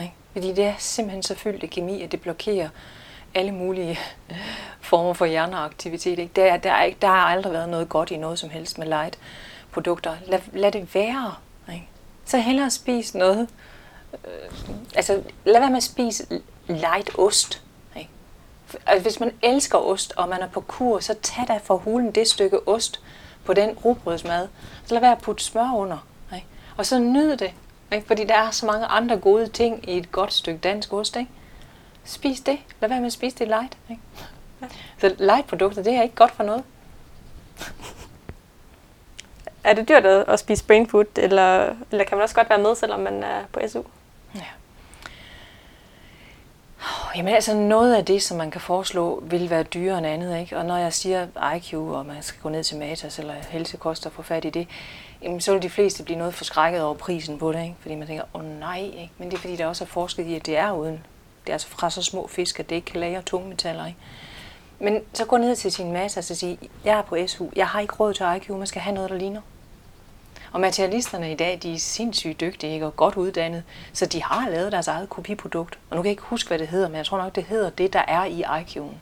Ikke? 0.00 0.12
Fordi 0.32 0.52
det 0.52 0.64
er 0.64 0.74
simpelthen 0.78 1.22
så 1.22 1.34
fyldt 1.34 1.62
af 1.62 1.70
kemi, 1.70 2.02
at 2.02 2.12
det 2.12 2.20
blokerer 2.20 2.68
alle 3.36 3.52
mulige 3.52 3.98
former 4.80 5.12
for 5.12 5.26
hjerneaktivitet. 5.26 6.18
Ikke? 6.18 6.32
Der, 6.36 6.56
der, 6.56 6.72
er 6.72 6.82
ikke, 6.82 6.98
der 7.02 7.08
har 7.08 7.26
aldrig 7.26 7.52
været 7.52 7.68
noget 7.68 7.88
godt 7.88 8.10
i 8.10 8.16
noget 8.16 8.38
som 8.38 8.50
helst 8.50 8.78
med 8.78 8.86
light 8.86 9.18
produkter. 9.72 10.16
Lad, 10.26 10.40
lad 10.52 10.72
det 10.72 10.94
være. 10.94 11.34
Ikke? 11.72 11.88
Så 12.24 12.38
hellere 12.38 12.70
spise 12.70 13.18
noget. 13.18 13.48
Øh, 14.14 14.50
altså, 14.94 15.22
lad 15.44 15.60
være 15.60 15.70
med 15.70 15.76
at 15.76 15.82
spise 15.82 16.26
light 16.66 17.18
ost. 17.18 17.62
Ikke? 17.96 18.10
Altså, 18.86 19.02
hvis 19.02 19.20
man 19.20 19.32
elsker 19.42 19.78
ost, 19.78 20.12
og 20.16 20.28
man 20.28 20.42
er 20.42 20.48
på 20.48 20.60
kur, 20.60 20.98
så 21.00 21.14
tag 21.22 21.44
da 21.48 21.56
for 21.64 21.76
hulen 21.76 22.12
det 22.12 22.28
stykke 22.28 22.68
ost 22.68 23.00
på 23.44 23.52
den 23.52 23.70
rugbrødsmad. 23.70 24.48
Så 24.84 24.94
lad 24.94 25.00
være 25.00 25.12
at 25.12 25.22
putte 25.22 25.44
smør 25.44 25.72
under. 25.74 26.06
Ikke? 26.34 26.46
Og 26.76 26.86
så 26.86 26.98
nyd 26.98 27.36
det. 27.36 27.52
Ikke? 27.92 28.06
Fordi 28.06 28.24
der 28.24 28.34
er 28.34 28.50
så 28.50 28.66
mange 28.66 28.86
andre 28.86 29.16
gode 29.16 29.46
ting 29.46 29.90
i 29.90 29.96
et 29.96 30.12
godt 30.12 30.32
stykke 30.32 30.58
dansk 30.58 30.92
ost. 30.92 31.16
Ikke? 31.16 31.30
Spis 32.06 32.40
det. 32.40 32.58
Lad 32.80 32.88
være 32.88 33.00
med 33.00 33.06
at 33.06 33.12
spise 33.12 33.38
det 33.38 33.48
light. 33.48 33.78
Ikke? 33.90 34.02
Ja. 34.62 34.66
Så 34.98 35.14
light-produkter, 35.18 35.82
det 35.82 35.94
er 35.94 36.02
ikke 36.02 36.14
godt 36.14 36.30
for 36.30 36.42
noget. 36.42 36.62
er 39.64 39.74
det 39.74 39.88
dyrt 39.88 40.06
at, 40.06 40.38
spise 40.40 40.64
brain 40.64 40.86
food, 40.86 41.18
eller, 41.18 41.74
eller 41.90 42.04
kan 42.04 42.16
man 42.16 42.22
også 42.22 42.34
godt 42.34 42.50
være 42.50 42.58
med, 42.58 42.74
selvom 42.74 43.00
man 43.00 43.22
er 43.22 43.40
på 43.52 43.60
SU? 43.68 43.82
Ja. 44.34 44.40
Jamen 47.16 47.34
altså 47.34 47.54
noget 47.54 47.94
af 47.94 48.04
det, 48.04 48.22
som 48.22 48.36
man 48.36 48.50
kan 48.50 48.60
foreslå, 48.60 49.22
vil 49.26 49.50
være 49.50 49.62
dyrere 49.62 49.98
end 49.98 50.06
andet. 50.06 50.38
Ikke? 50.40 50.58
Og 50.58 50.64
når 50.64 50.76
jeg 50.76 50.92
siger 50.92 51.26
IQ, 51.56 51.74
og 51.74 52.06
man 52.06 52.22
skal 52.22 52.40
gå 52.42 52.48
ned 52.48 52.64
til 52.64 52.76
Matas 52.76 53.18
eller 53.18 53.34
helsekost 53.48 54.06
og 54.06 54.12
få 54.12 54.22
fat 54.22 54.44
i 54.44 54.50
det, 54.50 54.68
jamen, 55.22 55.40
så 55.40 55.52
vil 55.52 55.62
de 55.62 55.70
fleste 55.70 56.02
blive 56.02 56.18
noget 56.18 56.34
forskrækket 56.34 56.82
over 56.82 56.94
prisen 56.94 57.38
på 57.38 57.52
det. 57.52 57.62
Ikke? 57.62 57.74
Fordi 57.80 57.94
man 57.94 58.06
tænker, 58.06 58.24
åh 58.34 58.40
oh, 58.40 58.46
nej, 58.60 58.80
ikke? 58.80 59.10
men 59.18 59.30
det 59.30 59.36
er 59.36 59.40
fordi, 59.40 59.56
der 59.56 59.66
også 59.66 59.84
er 59.84 59.88
forsket 59.88 60.26
i, 60.26 60.34
at 60.34 60.46
det 60.46 60.56
er 60.56 60.72
uden 60.72 61.06
det 61.46 61.48
er 61.48 61.54
altså 61.54 61.68
fra 61.68 61.90
så 61.90 62.02
små 62.02 62.26
fisk, 62.26 62.60
at 62.60 62.70
det 62.70 62.76
ikke 62.76 62.86
kan 62.86 63.00
lære 63.00 63.22
tungmetaller. 63.22 63.86
Ikke? 63.86 63.98
Men 64.78 65.00
så 65.12 65.24
gå 65.24 65.36
ned 65.36 65.56
til 65.56 65.72
sin 65.72 65.92
masse 65.92 66.20
og 66.20 66.24
sige, 66.24 66.58
jeg 66.84 66.98
er 66.98 67.02
på 67.02 67.16
SU, 67.26 67.46
jeg 67.56 67.66
har 67.66 67.80
ikke 67.80 67.94
råd 67.94 68.14
til 68.14 68.26
IQ, 68.36 68.50
man 68.50 68.66
skal 68.66 68.82
have 68.82 68.94
noget, 68.94 69.10
der 69.10 69.16
ligner. 69.16 69.40
Og 70.52 70.60
materialisterne 70.60 71.32
i 71.32 71.34
dag, 71.34 71.58
de 71.62 71.74
er 71.74 71.78
sindssygt 71.78 72.40
dygtige 72.40 72.72
ikke? 72.72 72.86
og 72.86 72.96
godt 72.96 73.16
uddannet, 73.16 73.62
så 73.92 74.06
de 74.06 74.22
har 74.22 74.48
lavet 74.48 74.72
deres 74.72 74.88
eget 74.88 75.08
kopiprodukt. 75.08 75.78
Og 75.90 75.96
nu 75.96 76.02
kan 76.02 76.06
jeg 76.06 76.10
ikke 76.10 76.22
huske, 76.22 76.48
hvad 76.48 76.58
det 76.58 76.68
hedder, 76.68 76.88
men 76.88 76.96
jeg 76.96 77.06
tror 77.06 77.18
nok, 77.18 77.34
det 77.34 77.44
hedder 77.44 77.70
det, 77.70 77.92
der 77.92 78.02
er 78.08 78.24
i 78.24 78.42
IQ'en. 78.42 78.94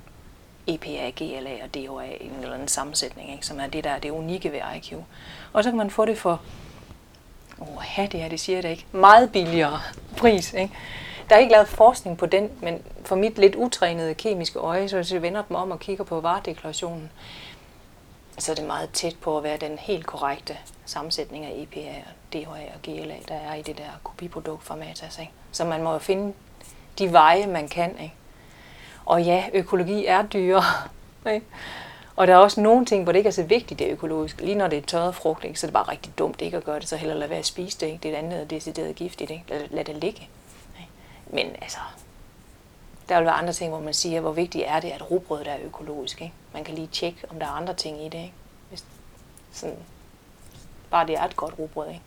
EPA, 0.67 1.11
GLA 1.11 1.65
og 1.65 1.75
DHA 1.75 2.17
i 2.21 2.27
en 2.27 2.33
eller 2.41 2.55
anden 2.55 2.69
sammensætning, 2.69 3.33
ikke? 3.33 3.47
som 3.47 3.61
er 3.61 3.67
det, 3.67 3.85
der 3.85 3.91
er 3.91 3.99
det 3.99 4.11
unikke 4.11 4.53
ved 4.53 4.61
IQ. 4.77 4.93
Og 5.53 5.65
så 5.65 5.71
kan 5.71 5.77
man 5.77 5.91
få 5.91 6.05
det 6.05 6.19
for, 6.19 6.41
oh, 7.59 7.85
det 7.97 8.21
her, 8.21 8.29
det 8.29 8.41
siger 8.41 8.57
jeg 8.57 8.63
da 8.63 8.69
ikke, 8.69 8.87
meget 8.93 9.33
billigere 9.33 9.81
pris. 10.17 10.53
Ikke? 10.53 10.75
Der 11.29 11.37
er 11.37 11.41
ikke 11.41 11.53
lavet 11.53 11.69
forskning 11.69 12.19
på 12.19 12.27
den, 12.27 12.51
men 12.63 12.83
for 13.05 13.17
mit 13.17 13.39
lidt 13.39 13.55
utrænede 13.55 14.15
kemiske 14.15 14.59
øje, 14.59 14.89
så 14.89 14.97
hvis 14.97 15.13
jeg 15.13 15.23
vender 15.23 15.43
dem 15.43 15.57
om 15.57 15.71
og 15.71 15.81
kigger 15.81 16.05
på 16.05 16.21
varedeklarationen, 16.21 17.11
så 18.39 18.53
er 18.53 18.57
det 18.57 18.65
meget 18.65 18.91
tæt 18.91 19.17
på 19.21 19.39
at 19.39 19.45
være 19.45 19.57
den 19.57 19.79
helt 19.79 20.07
korrekte 20.07 20.57
sammensætning 20.85 21.45
af 21.45 21.53
EPA, 21.55 21.95
DHA 22.33 22.65
og 22.75 22.83
GLA, 22.83 23.17
der 23.29 23.35
er 23.35 23.55
i 23.55 23.63
det 23.63 23.79
der 23.79 24.01
kopiprodukt 24.05 24.65
fra 24.65 24.77
Matas. 24.77 25.03
Altså, 25.03 25.21
ikke? 25.21 25.33
Så 25.53 25.65
man 25.65 25.83
må 25.83 25.93
jo 25.93 25.99
finde 25.99 26.35
de 26.99 27.13
veje, 27.13 27.47
man 27.47 27.69
kan. 27.69 27.99
Ikke? 28.01 28.15
Og 29.07 29.23
ja, 29.23 29.45
økologi 29.55 30.07
er 30.07 30.23
dyre. 30.23 30.63
Ikke? 31.35 31.47
Og 32.17 32.27
der 32.27 32.35
er 32.35 32.39
også 32.39 32.61
nogle 32.61 32.87
ting, 32.87 33.03
hvor 33.03 33.13
det 33.13 33.19
ikke 33.19 33.29
er 33.29 33.33
så 33.33 33.43
vigtigt, 33.43 33.79
det 33.79 33.87
er 33.87 33.93
økologisk. 33.93 34.41
Lige 34.41 34.55
når 34.55 34.69
det 34.69 34.79
er 34.79 34.83
tørret 34.83 35.15
frugt, 35.15 35.45
ikke, 35.45 35.61
så 35.61 35.67
er 35.67 35.69
det 35.69 35.73
bare 35.73 35.89
rigtig 35.89 36.19
dumt 36.19 36.41
ikke 36.41 36.57
at 36.57 36.65
gøre 36.65 36.81
det, 36.81 36.89
så 36.89 36.97
heller 36.97 37.15
lade 37.15 37.31
være 37.31 37.39
at 37.39 37.47
spise 37.47 37.81
det. 37.81 37.87
Ikke? 37.87 37.99
Det 38.03 38.15
er 38.15 38.19
et 38.19 38.25
andet 38.25 38.51
decideret 38.51 38.97
giftigt. 38.97 39.31
Ikke? 39.31 39.45
Lad, 39.49 39.61
lad 39.71 39.85
det 39.85 39.97
ligge. 39.97 40.29
Men 41.35 41.47
altså, 41.63 41.79
der 43.09 43.17
vil 43.17 43.25
være 43.25 43.35
andre 43.35 43.53
ting, 43.53 43.71
hvor 43.71 43.81
man 43.81 43.95
siger, 43.95 44.21
hvor 44.21 44.33
vigtigt 44.33 44.65
er 44.67 44.81
det, 44.81 44.91
at 44.91 45.11
rugbrødet 45.11 45.49
er 45.49 45.57
økologisk. 45.65 46.23
Ikke? 46.23 46.35
Man 46.53 46.65
kan 46.65 46.75
lige 46.75 46.87
tjekke, 46.87 47.19
om 47.31 47.39
der 47.39 47.47
er 47.47 47.51
andre 47.51 47.75
ting 47.75 48.01
i 48.01 48.09
det. 48.09 48.19
Ikke? 48.19 48.33
Hvis 48.69 48.85
sådan, 49.53 49.77
bare 50.91 51.07
det 51.07 51.15
er 51.15 51.23
et 51.25 51.37
godt 51.37 51.59
rugbrød. 51.59 51.89
Ikke? 51.89 52.01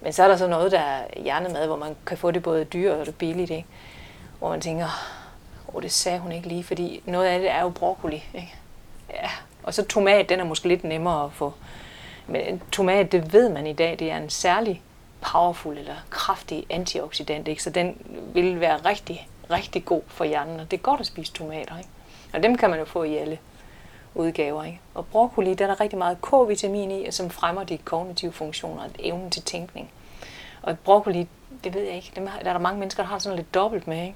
Men 0.00 0.12
så 0.12 0.22
er 0.22 0.28
der 0.28 0.36
så 0.36 0.46
noget, 0.46 0.72
der 0.72 0.80
er 0.80 1.20
hjernemad, 1.20 1.66
hvor 1.66 1.76
man 1.76 1.96
kan 2.06 2.18
få 2.18 2.30
det 2.30 2.42
både 2.42 2.64
dyrt 2.64 2.98
og 2.98 3.06
det 3.06 3.14
billigt. 3.14 3.50
Ikke? 3.50 3.68
Hvor 4.38 4.48
man 4.50 4.60
tænker, 4.60 4.88
åh, 5.74 5.82
det 5.82 5.92
sagde 5.92 6.18
hun 6.18 6.32
ikke 6.32 6.48
lige, 6.48 6.64
fordi 6.64 7.02
noget 7.04 7.26
af 7.26 7.38
det 7.38 7.50
er 7.50 7.62
jo 7.62 7.68
broccoli. 7.68 8.24
Ikke? 8.34 8.54
Ja. 9.10 9.30
Og 9.62 9.74
så 9.74 9.84
tomat, 9.84 10.28
den 10.28 10.40
er 10.40 10.44
måske 10.44 10.68
lidt 10.68 10.84
nemmere 10.84 11.24
at 11.24 11.32
få. 11.32 11.54
Men 12.26 12.62
tomat, 12.72 13.12
det 13.12 13.32
ved 13.32 13.48
man 13.48 13.66
i 13.66 13.72
dag, 13.72 13.98
det 13.98 14.10
er 14.10 14.16
en 14.16 14.30
særlig 14.30 14.82
powerful 15.22 15.78
eller 15.78 15.94
kraftig 16.10 16.66
antioxidant, 16.70 17.48
ikke? 17.48 17.62
så 17.62 17.70
den 17.70 17.96
vil 18.34 18.60
være 18.60 18.76
rigtig, 18.76 19.28
rigtig 19.50 19.84
god 19.84 20.02
for 20.06 20.24
hjernen, 20.24 20.60
og 20.60 20.70
det 20.70 20.76
er 20.76 20.82
godt 20.82 21.00
at 21.00 21.06
spise 21.06 21.32
tomater. 21.32 21.78
Ikke? 21.78 21.90
Og 22.32 22.42
dem 22.42 22.56
kan 22.56 22.70
man 22.70 22.78
jo 22.78 22.84
få 22.84 23.02
i 23.02 23.16
alle 23.16 23.38
udgaver. 24.14 24.64
Ikke? 24.64 24.80
Og 24.94 25.06
broccoli, 25.06 25.54
der 25.54 25.64
er 25.64 25.68
der 25.68 25.80
rigtig 25.80 25.98
meget 25.98 26.18
K-vitamin 26.22 26.90
i, 26.90 27.10
som 27.10 27.30
fremmer 27.30 27.64
de 27.64 27.78
kognitive 27.78 28.32
funktioner 28.32 28.82
og 28.82 28.90
evnen 28.98 29.30
til 29.30 29.42
tænkning. 29.42 29.90
Og 30.62 30.78
broccoli, 30.78 31.28
det 31.64 31.74
ved 31.74 31.82
jeg 31.82 31.94
ikke, 31.94 32.12
dem, 32.16 32.26
der 32.26 32.48
er 32.48 32.52
der 32.52 32.58
mange 32.58 32.78
mennesker, 32.78 33.02
der 33.02 33.10
har 33.10 33.18
sådan 33.18 33.36
lidt 33.36 33.54
dobbelt 33.54 33.86
med. 33.86 34.02
Ikke? 34.02 34.14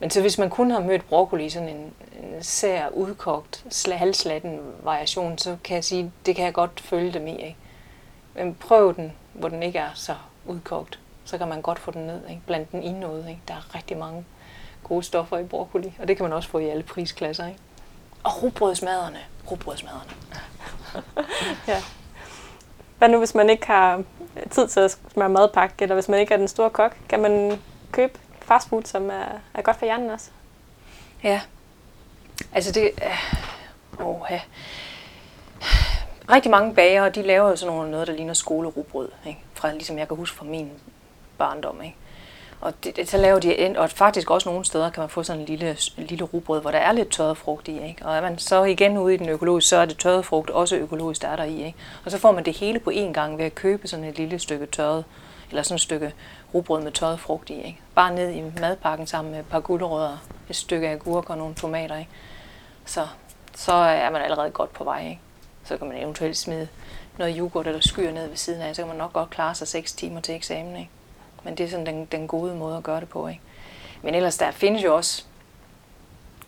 Men 0.00 0.10
så 0.10 0.20
hvis 0.20 0.38
man 0.38 0.50
kun 0.50 0.70
har 0.70 0.80
mødt 0.80 1.08
broccoli 1.08 1.44
i 1.44 1.50
sådan 1.50 1.68
en, 1.68 1.92
en 2.22 2.42
sær, 2.42 2.88
udkogt, 2.88 3.86
halvslatten 3.92 4.60
variation, 4.82 5.38
så 5.38 5.56
kan 5.64 5.74
jeg 5.74 5.84
sige, 5.84 6.12
det 6.26 6.36
kan 6.36 6.44
jeg 6.44 6.54
godt 6.54 6.80
følge 6.80 7.12
dem 7.12 7.26
i. 7.26 7.36
Ikke? 7.36 7.56
Men 8.38 8.54
prøv 8.54 8.94
den, 8.96 9.12
hvor 9.32 9.48
den 9.48 9.62
ikke 9.62 9.78
er 9.78 9.90
så 9.94 10.14
udkogt. 10.46 10.98
Så 11.24 11.38
kan 11.38 11.48
man 11.48 11.62
godt 11.62 11.78
få 11.78 11.90
den 11.90 12.06
ned, 12.06 12.20
ikke? 12.28 12.42
blandt 12.46 12.72
den 12.72 12.82
i 12.82 12.92
noget. 12.92 13.28
Ikke? 13.28 13.40
Der 13.48 13.54
er 13.54 13.74
rigtig 13.74 13.96
mange 13.96 14.24
gode 14.84 15.02
stoffer 15.02 15.38
i 15.38 15.44
broccoli, 15.44 15.94
og 15.98 16.08
det 16.08 16.16
kan 16.16 16.24
man 16.24 16.32
også 16.32 16.48
få 16.48 16.58
i 16.58 16.68
alle 16.68 16.82
prisklasser. 16.82 17.46
Ikke? 17.46 17.60
Og 18.24 18.42
rugbrødsmaderne. 18.42 19.18
Rugbrødsmaderne. 19.50 20.10
ja. 21.68 21.82
Hvad 22.98 23.08
nu, 23.08 23.18
hvis 23.18 23.34
man 23.34 23.50
ikke 23.50 23.66
har 23.66 24.02
tid 24.50 24.68
til 24.68 24.80
at 24.80 24.98
smøre 25.12 25.28
madpakke, 25.28 25.74
eller 25.78 25.94
hvis 25.94 26.08
man 26.08 26.20
ikke 26.20 26.34
er 26.34 26.38
den 26.38 26.48
store 26.48 26.70
kok? 26.70 26.96
Kan 27.08 27.20
man 27.20 27.60
købe 27.92 28.18
fastfood, 28.42 28.82
som 28.82 29.10
er, 29.10 29.24
er 29.54 29.62
godt 29.62 29.76
for 29.76 29.84
hjernen 29.84 30.10
også? 30.10 30.30
Ja. 31.22 31.40
Altså 32.52 32.72
det... 32.72 32.90
Øh, 33.02 34.06
åh, 34.06 34.20
ja. 34.30 34.40
Rigtig 36.30 36.50
mange 36.50 36.74
bagere, 36.74 37.10
de 37.10 37.22
laver 37.22 37.48
jo 37.48 37.56
sådan 37.56 37.74
noget, 37.74 37.90
noget 37.90 38.06
der 38.06 38.12
ligner 38.12 38.34
skolerugbrød, 38.34 39.08
ikke? 39.26 39.40
Fra, 39.54 39.72
ligesom 39.72 39.98
jeg 39.98 40.08
kan 40.08 40.16
huske 40.16 40.36
fra 40.36 40.44
min 40.44 40.70
barndom. 41.38 41.82
Ikke? 41.82 41.96
Og 42.60 42.84
det, 42.84 42.96
det, 42.96 43.10
så 43.10 43.18
laver 43.18 43.38
de, 43.38 43.74
og 43.76 43.90
faktisk 43.90 44.30
også 44.30 44.48
nogle 44.48 44.64
steder 44.64 44.90
kan 44.90 45.00
man 45.00 45.08
få 45.08 45.22
sådan 45.22 45.40
en 45.40 45.46
lille, 45.46 45.76
lille 45.96 46.24
rugbrød, 46.24 46.60
hvor 46.60 46.70
der 46.70 46.78
er 46.78 46.92
lidt 46.92 47.10
tørret 47.10 47.36
frugt 47.36 47.68
i. 47.68 47.82
Ikke? 47.88 48.06
Og 48.06 48.16
er 48.16 48.20
man 48.20 48.38
så 48.38 48.64
igen 48.64 48.98
ude 48.98 49.14
i 49.14 49.16
den 49.16 49.28
økologiske, 49.28 49.68
så 49.68 49.76
er 49.76 49.84
det 49.84 49.98
tørret 49.98 50.24
frugt 50.24 50.50
også 50.50 50.76
økologisk, 50.76 51.22
der 51.22 51.28
er 51.28 51.36
der 51.36 51.44
i. 51.44 51.64
Ikke? 51.64 51.78
Og 52.04 52.10
så 52.10 52.18
får 52.18 52.32
man 52.32 52.44
det 52.44 52.56
hele 52.56 52.78
på 52.78 52.90
én 52.90 53.12
gang 53.12 53.38
ved 53.38 53.44
at 53.44 53.54
købe 53.54 53.88
sådan 53.88 54.04
et 54.04 54.18
lille 54.18 54.38
stykke 54.38 54.66
tørret, 54.66 55.04
eller 55.50 55.62
sådan 55.62 55.74
et 55.74 55.80
stykke 55.80 56.12
rugbrød 56.54 56.82
med 56.82 56.92
tørret 56.92 57.20
frugt 57.20 57.50
i. 57.50 57.54
Ikke? 57.54 57.80
Bare 57.94 58.14
ned 58.14 58.30
i 58.30 58.42
madpakken 58.60 59.06
sammen 59.06 59.32
med 59.32 59.40
et 59.40 59.46
par 59.46 59.60
gulerødder, 59.60 60.16
et 60.48 60.56
stykke 60.56 60.88
agurk 60.88 61.30
og 61.30 61.38
nogle 61.38 61.54
tomater. 61.54 61.96
Ikke? 61.96 62.10
Så, 62.84 63.06
så 63.54 63.72
er 63.72 64.10
man 64.10 64.22
allerede 64.22 64.50
godt 64.50 64.72
på 64.72 64.84
vej. 64.84 65.04
Ikke? 65.04 65.20
Så 65.68 65.76
kan 65.76 65.88
man 65.88 65.96
eventuelt 65.96 66.36
smide 66.36 66.68
noget 67.18 67.36
yoghurt 67.38 67.66
eller 67.66 67.80
skyer 67.80 68.12
ned 68.12 68.28
ved 68.28 68.36
siden 68.36 68.62
af, 68.62 68.76
så 68.76 68.82
kan 68.82 68.88
man 68.88 68.96
nok 68.96 69.12
godt 69.12 69.30
klare 69.30 69.54
sig 69.54 69.68
6 69.68 69.92
timer 69.92 70.20
til 70.20 70.34
eksamen. 70.34 70.76
Ikke? 70.76 70.90
Men 71.44 71.54
det 71.54 71.64
er 71.64 71.70
sådan 71.70 71.86
den, 71.86 72.04
den 72.04 72.28
gode 72.28 72.54
måde 72.54 72.76
at 72.76 72.82
gøre 72.82 73.00
det 73.00 73.08
på. 73.08 73.28
Ikke? 73.28 73.40
Men 74.02 74.14
ellers 74.14 74.38
der 74.38 74.50
findes 74.50 74.84
jo 74.84 74.96
også, 74.96 75.24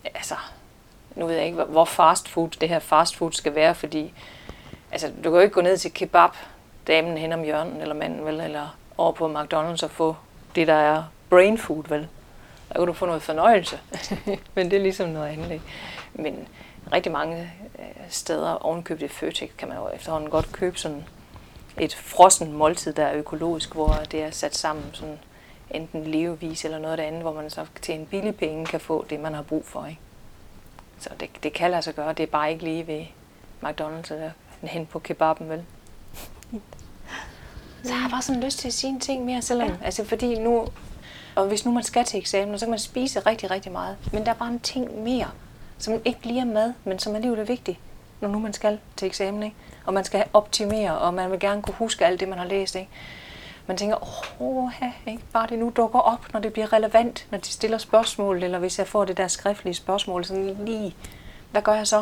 altså, 0.05 0.35
nu 1.15 1.27
ved 1.27 1.35
jeg 1.35 1.47
ikke, 1.47 1.65
hvor 1.65 1.85
fast 1.85 2.29
food 2.29 2.49
det 2.49 2.69
her 2.69 2.79
fast 2.79 3.17
food 3.17 3.33
skal 3.33 3.55
være, 3.55 3.75
fordi 3.75 4.13
altså, 4.93 5.09
du 5.09 5.23
kan 5.23 5.33
jo 5.33 5.39
ikke 5.39 5.55
gå 5.55 5.61
ned 5.61 5.77
til 5.77 5.93
kebab, 5.93 6.31
damen 6.87 7.19
hen 7.19 7.33
om 7.33 7.43
hjørnet, 7.43 7.83
eller 7.83 7.95
manden, 7.95 8.27
vel, 8.27 8.41
eller 8.41 8.77
over 8.97 9.13
på 9.13 9.33
McDonald's 9.35 9.85
og 9.85 9.91
få 9.91 10.17
det, 10.55 10.67
der 10.67 10.75
er 10.75 11.05
brain 11.31 11.59
food, 11.59 11.85
vel. 11.89 12.09
Der 12.69 12.75
kan 12.75 12.87
du 12.87 12.93
få 12.93 13.07
noget 13.07 13.23
fornøjelse, 13.23 13.81
men 14.55 14.71
det 14.71 14.77
er 14.77 14.83
ligesom 14.83 15.09
noget 15.09 15.29
andet. 15.29 15.51
Ikke? 15.51 15.65
Men 16.15 16.49
rigtig 16.93 17.13
mange 17.13 17.53
øh, 17.79 17.85
steder 18.09 18.53
ovenkøbt 18.53 19.03
i 19.03 19.09
Føtex 19.09 19.51
kan 19.59 19.69
man 19.69 19.77
jo 19.77 19.89
efterhånden 19.89 20.31
godt 20.31 20.53
købe 20.53 20.79
sådan 20.79 21.05
et 21.79 21.95
frossen 21.95 22.53
måltid, 22.53 22.93
der 22.93 23.05
er 23.05 23.15
økologisk, 23.15 23.75
hvor 23.75 24.03
det 24.11 24.23
er 24.23 24.31
sat 24.31 24.57
sammen 24.57 24.85
sådan 24.93 25.19
enten 25.71 26.05
levevis 26.05 26.65
eller 26.65 26.79
noget 26.79 27.01
andet, 27.01 27.23
hvor 27.23 27.33
man 27.33 27.51
så 27.51 27.67
til 27.83 27.95
en 27.95 28.07
billig 28.07 28.37
penge 28.37 28.67
kan 28.67 28.81
få 28.81 29.07
det, 29.11 29.21
man 29.21 29.35
har 29.35 29.43
brug 29.43 29.65
for. 29.65 29.87
Ikke? 29.87 30.01
Så 30.99 31.11
det, 31.21 31.31
det 31.43 31.53
kan 31.53 31.71
lade 31.71 31.83
sig 31.83 31.95
gøre, 31.95 32.13
det 32.13 32.23
er 32.23 32.27
bare 32.27 32.53
ikke 32.53 32.65
lige 32.65 32.87
ved 32.87 33.05
McDonald's 33.63 34.13
eller 34.15 34.31
hen 34.63 34.87
på 34.87 34.99
kebaben, 34.99 35.49
vel? 35.49 35.65
Så 37.85 37.93
har 37.93 38.05
jeg 38.05 38.11
bare 38.11 38.23
sådan 38.23 38.43
lyst 38.43 38.59
til 38.59 38.69
at 38.69 38.75
sige 38.75 38.91
en 38.91 39.01
ting 39.01 39.25
mere, 39.25 39.43
selvom, 39.43 39.69
ja. 39.69 39.75
altså 39.83 40.05
fordi 40.05 40.39
nu, 40.39 40.67
og 41.35 41.47
hvis 41.47 41.65
nu 41.65 41.73
man 41.73 41.83
skal 41.83 42.05
til 42.05 42.19
eksamen, 42.19 42.59
så 42.59 42.67
kan 42.67 42.71
man 42.71 42.79
spise 42.79 43.21
rigtig, 43.21 43.51
rigtig 43.51 43.73
meget, 43.73 43.97
men 44.13 44.25
der 44.25 44.31
er 44.31 44.35
bare 44.35 44.49
en 44.49 44.61
ting 44.61 45.03
mere, 45.03 45.31
som 45.81 46.01
ikke 46.05 46.27
lige 46.27 46.41
er 46.41 46.45
mad, 46.45 46.73
men 46.85 46.99
som 46.99 47.15
alligevel 47.15 47.41
er 47.41 47.45
vigtig, 47.45 47.81
når 48.21 48.29
nu 48.29 48.39
man 48.39 48.53
skal 48.53 48.79
til 48.97 49.07
eksamen, 49.07 49.43
ikke? 49.43 49.57
og 49.87 49.95
man 49.95 50.05
skal 50.05 50.25
optimere, 50.33 50.99
og 50.99 51.15
man 51.15 51.31
vil 51.31 51.41
gerne 51.41 51.63
kunne 51.63 51.75
huske 51.75 52.07
alt 52.07 52.21
det, 52.21 52.29
man 52.29 52.39
har 52.39 52.47
læst. 52.47 52.75
Ikke? 52.75 52.91
Man 53.67 53.77
tænker, 53.77 53.97
åh, 54.43 54.71
ikke? 55.07 55.23
bare 55.33 55.47
det 55.47 55.59
nu 55.59 55.73
dukker 55.77 55.99
op, 55.99 56.33
når 56.33 56.41
det 56.41 56.53
bliver 56.53 56.73
relevant, 56.73 57.27
når 57.31 57.39
de 57.39 57.47
stiller 57.47 57.79
spørgsmål, 57.79 58.43
eller 58.43 58.59
hvis 58.59 58.79
jeg 58.79 58.87
får 58.87 59.05
det 59.05 59.17
der 59.17 59.29
skriftlige 59.29 59.75
spørgsmål, 59.75 60.25
sådan 60.25 60.65
lige, 60.65 60.97
hvad 61.51 61.63
gør 61.63 61.75
jeg 61.75 61.87
så? 61.87 61.99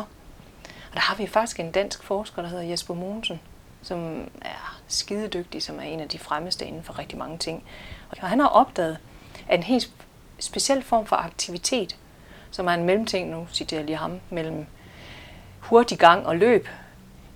Og 0.89 0.95
der 0.95 0.99
har 0.99 1.15
vi 1.15 1.27
faktisk 1.27 1.59
en 1.59 1.71
dansk 1.71 2.03
forsker, 2.03 2.41
der 2.41 2.49
hedder 2.49 2.63
Jesper 2.63 2.93
Mogensen, 2.93 3.39
som 3.81 4.29
er 4.41 4.79
skidedygtig, 4.87 5.63
som 5.63 5.79
er 5.79 5.83
en 5.83 5.99
af 5.99 6.09
de 6.09 6.19
fremmeste 6.19 6.65
inden 6.65 6.83
for 6.83 6.99
rigtig 6.99 7.17
mange 7.17 7.37
ting. 7.37 7.63
Og 8.11 8.27
han 8.27 8.39
har 8.39 8.47
opdaget, 8.47 8.97
at 9.47 9.57
en 9.59 9.63
helt 9.63 9.91
speciel 10.39 10.83
form 10.83 11.05
for 11.05 11.15
aktivitet, 11.15 11.97
som 12.51 12.67
er 12.67 12.71
en 12.71 12.83
mellemting, 12.83 13.29
nu 13.29 13.47
citerer 13.53 13.79
jeg 13.79 13.85
lige 13.85 13.97
ham, 13.97 14.19
mellem 14.29 14.65
hurtig 15.59 15.97
gang 15.97 16.27
og 16.27 16.37
løb, 16.37 16.67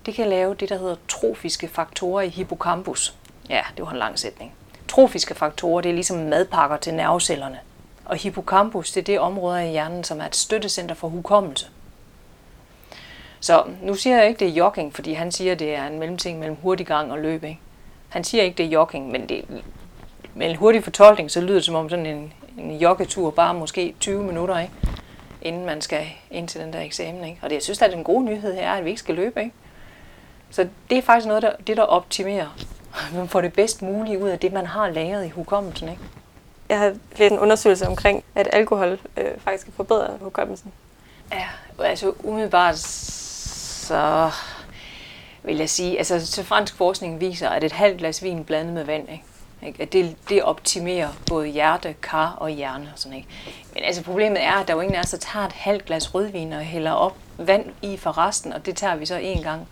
det 0.05 0.13
kan 0.13 0.27
lave 0.27 0.55
det, 0.55 0.69
der 0.69 0.77
hedder 0.77 0.95
trofiske 1.07 1.67
faktorer 1.67 2.21
i 2.21 2.29
hippocampus. 2.29 3.15
Ja, 3.49 3.61
det 3.77 3.85
var 3.85 3.91
en 3.91 3.97
lang 3.97 4.19
sætning. 4.19 4.53
Trofiske 4.87 5.35
faktorer, 5.35 5.81
det 5.81 5.89
er 5.89 5.93
ligesom 5.93 6.17
madpakker 6.17 6.77
til 6.77 6.93
nervecellerne. 6.93 7.59
Og 8.05 8.15
hippocampus, 8.15 8.91
det 8.91 9.01
er 9.01 9.05
det 9.05 9.19
område 9.19 9.67
i 9.67 9.71
hjernen, 9.71 10.03
som 10.03 10.19
er 10.19 10.25
et 10.25 10.35
støttecenter 10.35 10.95
for 10.95 11.07
hukommelse. 11.07 11.67
Så 13.39 13.63
nu 13.81 13.95
siger 13.95 14.17
jeg 14.17 14.27
ikke, 14.27 14.39
det 14.39 14.47
er 14.47 14.51
jogging, 14.51 14.95
fordi 14.95 15.13
han 15.13 15.31
siger, 15.31 15.55
det 15.55 15.75
er 15.75 15.87
en 15.87 15.99
mellemting 15.99 16.39
mellem 16.39 16.57
hurtig 16.61 16.85
gang 16.85 17.11
og 17.11 17.19
løb. 17.19 17.43
Ikke? 17.43 17.59
Han 18.09 18.23
siger 18.23 18.43
ikke, 18.43 18.57
det 18.57 18.65
er 18.65 18.69
jogging, 18.69 19.11
men 19.11 19.29
det, 19.29 19.45
med 20.35 20.49
en 20.49 20.55
hurtig 20.55 20.83
fortolkning, 20.83 21.31
så 21.31 21.41
lyder 21.41 21.53
det 21.53 21.65
som 21.65 21.75
om 21.75 21.89
sådan 21.89 22.05
en, 22.05 22.33
en 22.57 22.77
joggetur, 22.77 23.31
bare 23.31 23.53
måske 23.53 23.95
20 23.99 24.23
minutter, 24.23 24.59
ikke? 24.59 24.73
inden 25.41 25.65
man 25.65 25.81
skal 25.81 26.07
ind 26.31 26.47
til 26.47 26.61
den 26.61 26.73
der 26.73 26.81
eksamen. 26.81 27.23
Ikke? 27.23 27.39
Og 27.41 27.49
det, 27.49 27.55
jeg 27.55 27.63
synes, 27.63 27.81
at 27.81 27.91
den 27.91 28.03
gode 28.03 28.25
nyhed 28.25 28.53
her 28.53 28.61
er, 28.61 28.73
at 28.73 28.83
vi 28.85 28.89
ikke 28.89 28.99
skal 28.99 29.15
løbe. 29.15 29.39
Ikke? 29.39 29.53
Så 30.49 30.67
det 30.89 30.97
er 30.97 31.01
faktisk 31.01 31.27
noget, 31.27 31.43
der, 31.43 31.51
det, 31.67 31.77
der 31.77 31.83
optimerer. 31.83 32.57
Man 33.15 33.27
får 33.27 33.41
det 33.41 33.53
bedst 33.53 33.81
mulige 33.81 34.19
ud 34.19 34.29
af 34.29 34.39
det, 34.39 34.53
man 34.53 34.65
har 34.65 34.89
lagret 34.89 35.25
i 35.25 35.29
hukommelsen. 35.29 35.89
Ikke? 35.89 36.01
Jeg 36.69 36.79
har 36.79 36.95
læst 37.17 37.31
en 37.31 37.39
undersøgelse 37.39 37.87
omkring, 37.87 38.23
at 38.35 38.49
alkohol 38.53 38.99
øh, 39.17 39.31
faktisk 39.37 39.65
kan 39.65 39.73
forbedre 39.73 40.17
hukommelsen. 40.21 40.71
Ja, 41.31 41.45
altså 41.79 42.13
umiddelbart 42.23 42.77
så 42.77 44.31
vil 45.43 45.57
jeg 45.57 45.69
sige. 45.69 45.97
Altså, 45.97 46.25
så 46.25 46.43
fransk 46.43 46.75
forskning 46.75 47.19
viser, 47.19 47.49
at 47.49 47.63
et 47.63 47.71
halvt 47.71 47.97
glas 47.97 48.23
vin 48.23 48.43
blandet 48.43 48.73
med 48.73 48.83
vand, 48.83 49.09
ikke? 49.09 49.23
Ikke? 49.67 49.81
At 49.81 49.93
det, 49.93 50.15
det 50.29 50.43
optimerer 50.43 51.09
både 51.29 51.47
hjerte, 51.47 51.95
kar 52.01 52.37
og 52.39 52.49
hjerne. 52.49 52.89
Og 52.93 52.99
sådan, 52.99 53.17
ikke? 53.17 53.29
Men 53.73 53.83
altså, 53.83 54.03
problemet 54.03 54.43
er, 54.43 54.51
at 54.51 54.67
der 54.67 54.73
jo 54.73 54.81
ingen 54.81 54.95
af 54.95 54.99
os, 54.99 55.09
der 55.09 55.17
tager 55.17 55.45
et 55.45 55.53
halvt 55.53 55.85
glas 55.85 56.15
rødvin 56.15 56.53
og 56.53 56.61
hælder 56.61 56.91
op 56.91 57.17
vand 57.37 57.65
i 57.81 57.97
for 57.97 58.17
resten, 58.17 58.53
og 58.53 58.65
det 58.65 58.75
tager 58.75 58.95
vi 58.95 59.05
så 59.05 59.15
en 59.15 59.43
gang 59.43 59.67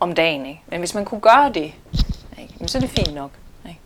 om 0.00 0.12
dagen. 0.12 0.46
Ikke? 0.46 0.60
Men 0.66 0.78
hvis 0.78 0.94
man 0.94 1.04
kunne 1.04 1.20
gøre 1.20 1.52
det, 1.54 1.72
ikke? 2.38 2.68
så 2.68 2.78
er 2.78 2.80
det 2.80 2.90
fint 2.90 3.14
nok. 3.14 3.30
Ikke? 3.68 3.80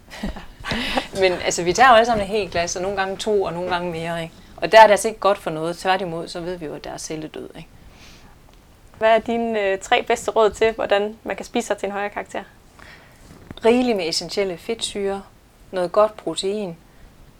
Men 1.22 1.32
altså, 1.32 1.62
vi 1.62 1.72
tager 1.72 1.88
jo 1.88 1.94
alle 1.94 2.06
sammen 2.06 2.24
et 2.24 2.28
helt 2.28 2.50
glas, 2.50 2.76
og 2.76 2.82
nogle 2.82 2.96
gange 2.96 3.16
to, 3.16 3.42
og 3.42 3.52
nogle 3.52 3.70
gange 3.70 3.90
mere. 3.90 4.22
Ikke? 4.22 4.34
Og 4.56 4.72
der 4.72 4.78
er 4.78 4.82
det 4.82 4.90
altså 4.90 5.08
ikke 5.08 5.20
godt 5.20 5.38
for 5.38 5.50
noget. 5.50 5.78
Tværtimod, 5.78 6.28
så 6.28 6.40
ved 6.40 6.56
vi 6.56 6.66
jo, 6.66 6.74
at 6.74 6.84
der 6.84 6.90
er 6.90 6.98
celledød. 6.98 7.48
Ikke? 7.56 7.68
Hvad 8.98 9.10
er 9.10 9.18
dine 9.18 9.60
øh, 9.60 9.78
tre 9.78 10.02
bedste 10.02 10.30
råd 10.30 10.50
til, 10.50 10.72
hvordan 10.72 11.16
man 11.24 11.36
kan 11.36 11.44
spise 11.44 11.66
sig 11.66 11.76
til 11.76 11.86
en 11.86 11.92
højere 11.92 12.10
karakter? 12.10 12.42
Rigeligt 13.64 13.96
med 13.96 14.08
essentielle 14.08 14.56
fedtsyre, 14.56 15.22
noget 15.70 15.92
godt 15.92 16.16
protein, 16.16 16.76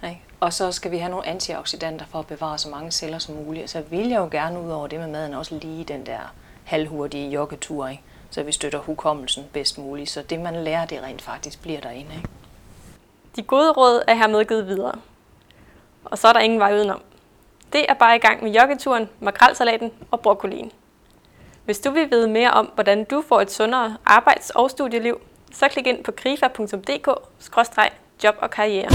ikke? 0.05 0.21
og 0.41 0.53
så 0.53 0.73
skal 0.73 0.91
vi 0.91 0.99
have 0.99 1.11
nogle 1.11 1.27
antioxidanter 1.27 2.07
for 2.07 2.19
at 2.19 2.27
bevare 2.27 2.59
så 2.59 2.69
mange 2.69 2.91
celler 2.91 3.19
som 3.19 3.35
muligt. 3.35 3.71
Så 3.71 3.83
vil 3.91 4.09
jeg 4.09 4.19
jo 4.19 4.29
gerne 4.31 4.61
ud 4.61 4.71
over 4.71 4.87
det 4.87 5.01
med 5.01 5.09
maden 5.09 5.35
også 5.35 5.55
lige 5.55 5.85
den 5.85 6.07
der 6.07 6.35
halvhurtige 6.65 7.31
joggetur, 7.31 7.89
ikke? 7.89 8.03
så 8.31 8.43
vi 8.43 8.53
støtter 8.53 8.79
hukommelsen 8.79 9.45
bedst 9.53 9.79
muligt. 9.79 10.11
Så 10.11 10.23
det, 10.23 10.41
man 10.41 10.55
lærer, 10.55 10.87
det 10.87 11.03
rent 11.03 11.23
faktisk 11.23 11.63
bliver 11.63 11.81
derinde. 11.81 12.15
Ikke? 12.17 12.29
De 13.37 13.43
gode 13.43 13.73
råd 13.73 14.03
er 14.09 14.15
hermed 14.15 14.45
givet 14.45 14.67
videre. 14.67 14.95
Og 16.05 16.19
så 16.19 16.29
er 16.29 16.33
der 16.33 16.41
ingen 16.41 16.59
vej 16.59 16.75
udenom. 16.75 17.03
Det 17.73 17.87
er 17.89 17.95
bare 17.95 18.17
i 18.17 18.19
gang 18.19 18.43
med 18.43 18.53
joggeturen, 18.53 19.09
makrelsalaten 19.21 19.93
og 20.11 20.21
broccolien. 20.21 20.73
Hvis 21.65 21.79
du 21.79 21.91
vil 21.91 22.11
vide 22.11 22.29
mere 22.29 22.51
om, 22.51 22.71
hvordan 22.75 23.05
du 23.05 23.25
får 23.29 23.41
et 23.41 23.51
sundere 23.53 23.97
arbejds- 24.05 24.51
og 24.51 24.71
studieliv, 24.71 25.21
så 25.53 25.69
klik 25.69 25.87
ind 25.87 26.05
på 26.05 26.13
grifa.dk-job 26.13 28.35
og 28.39 28.51
karriere. 28.51 28.91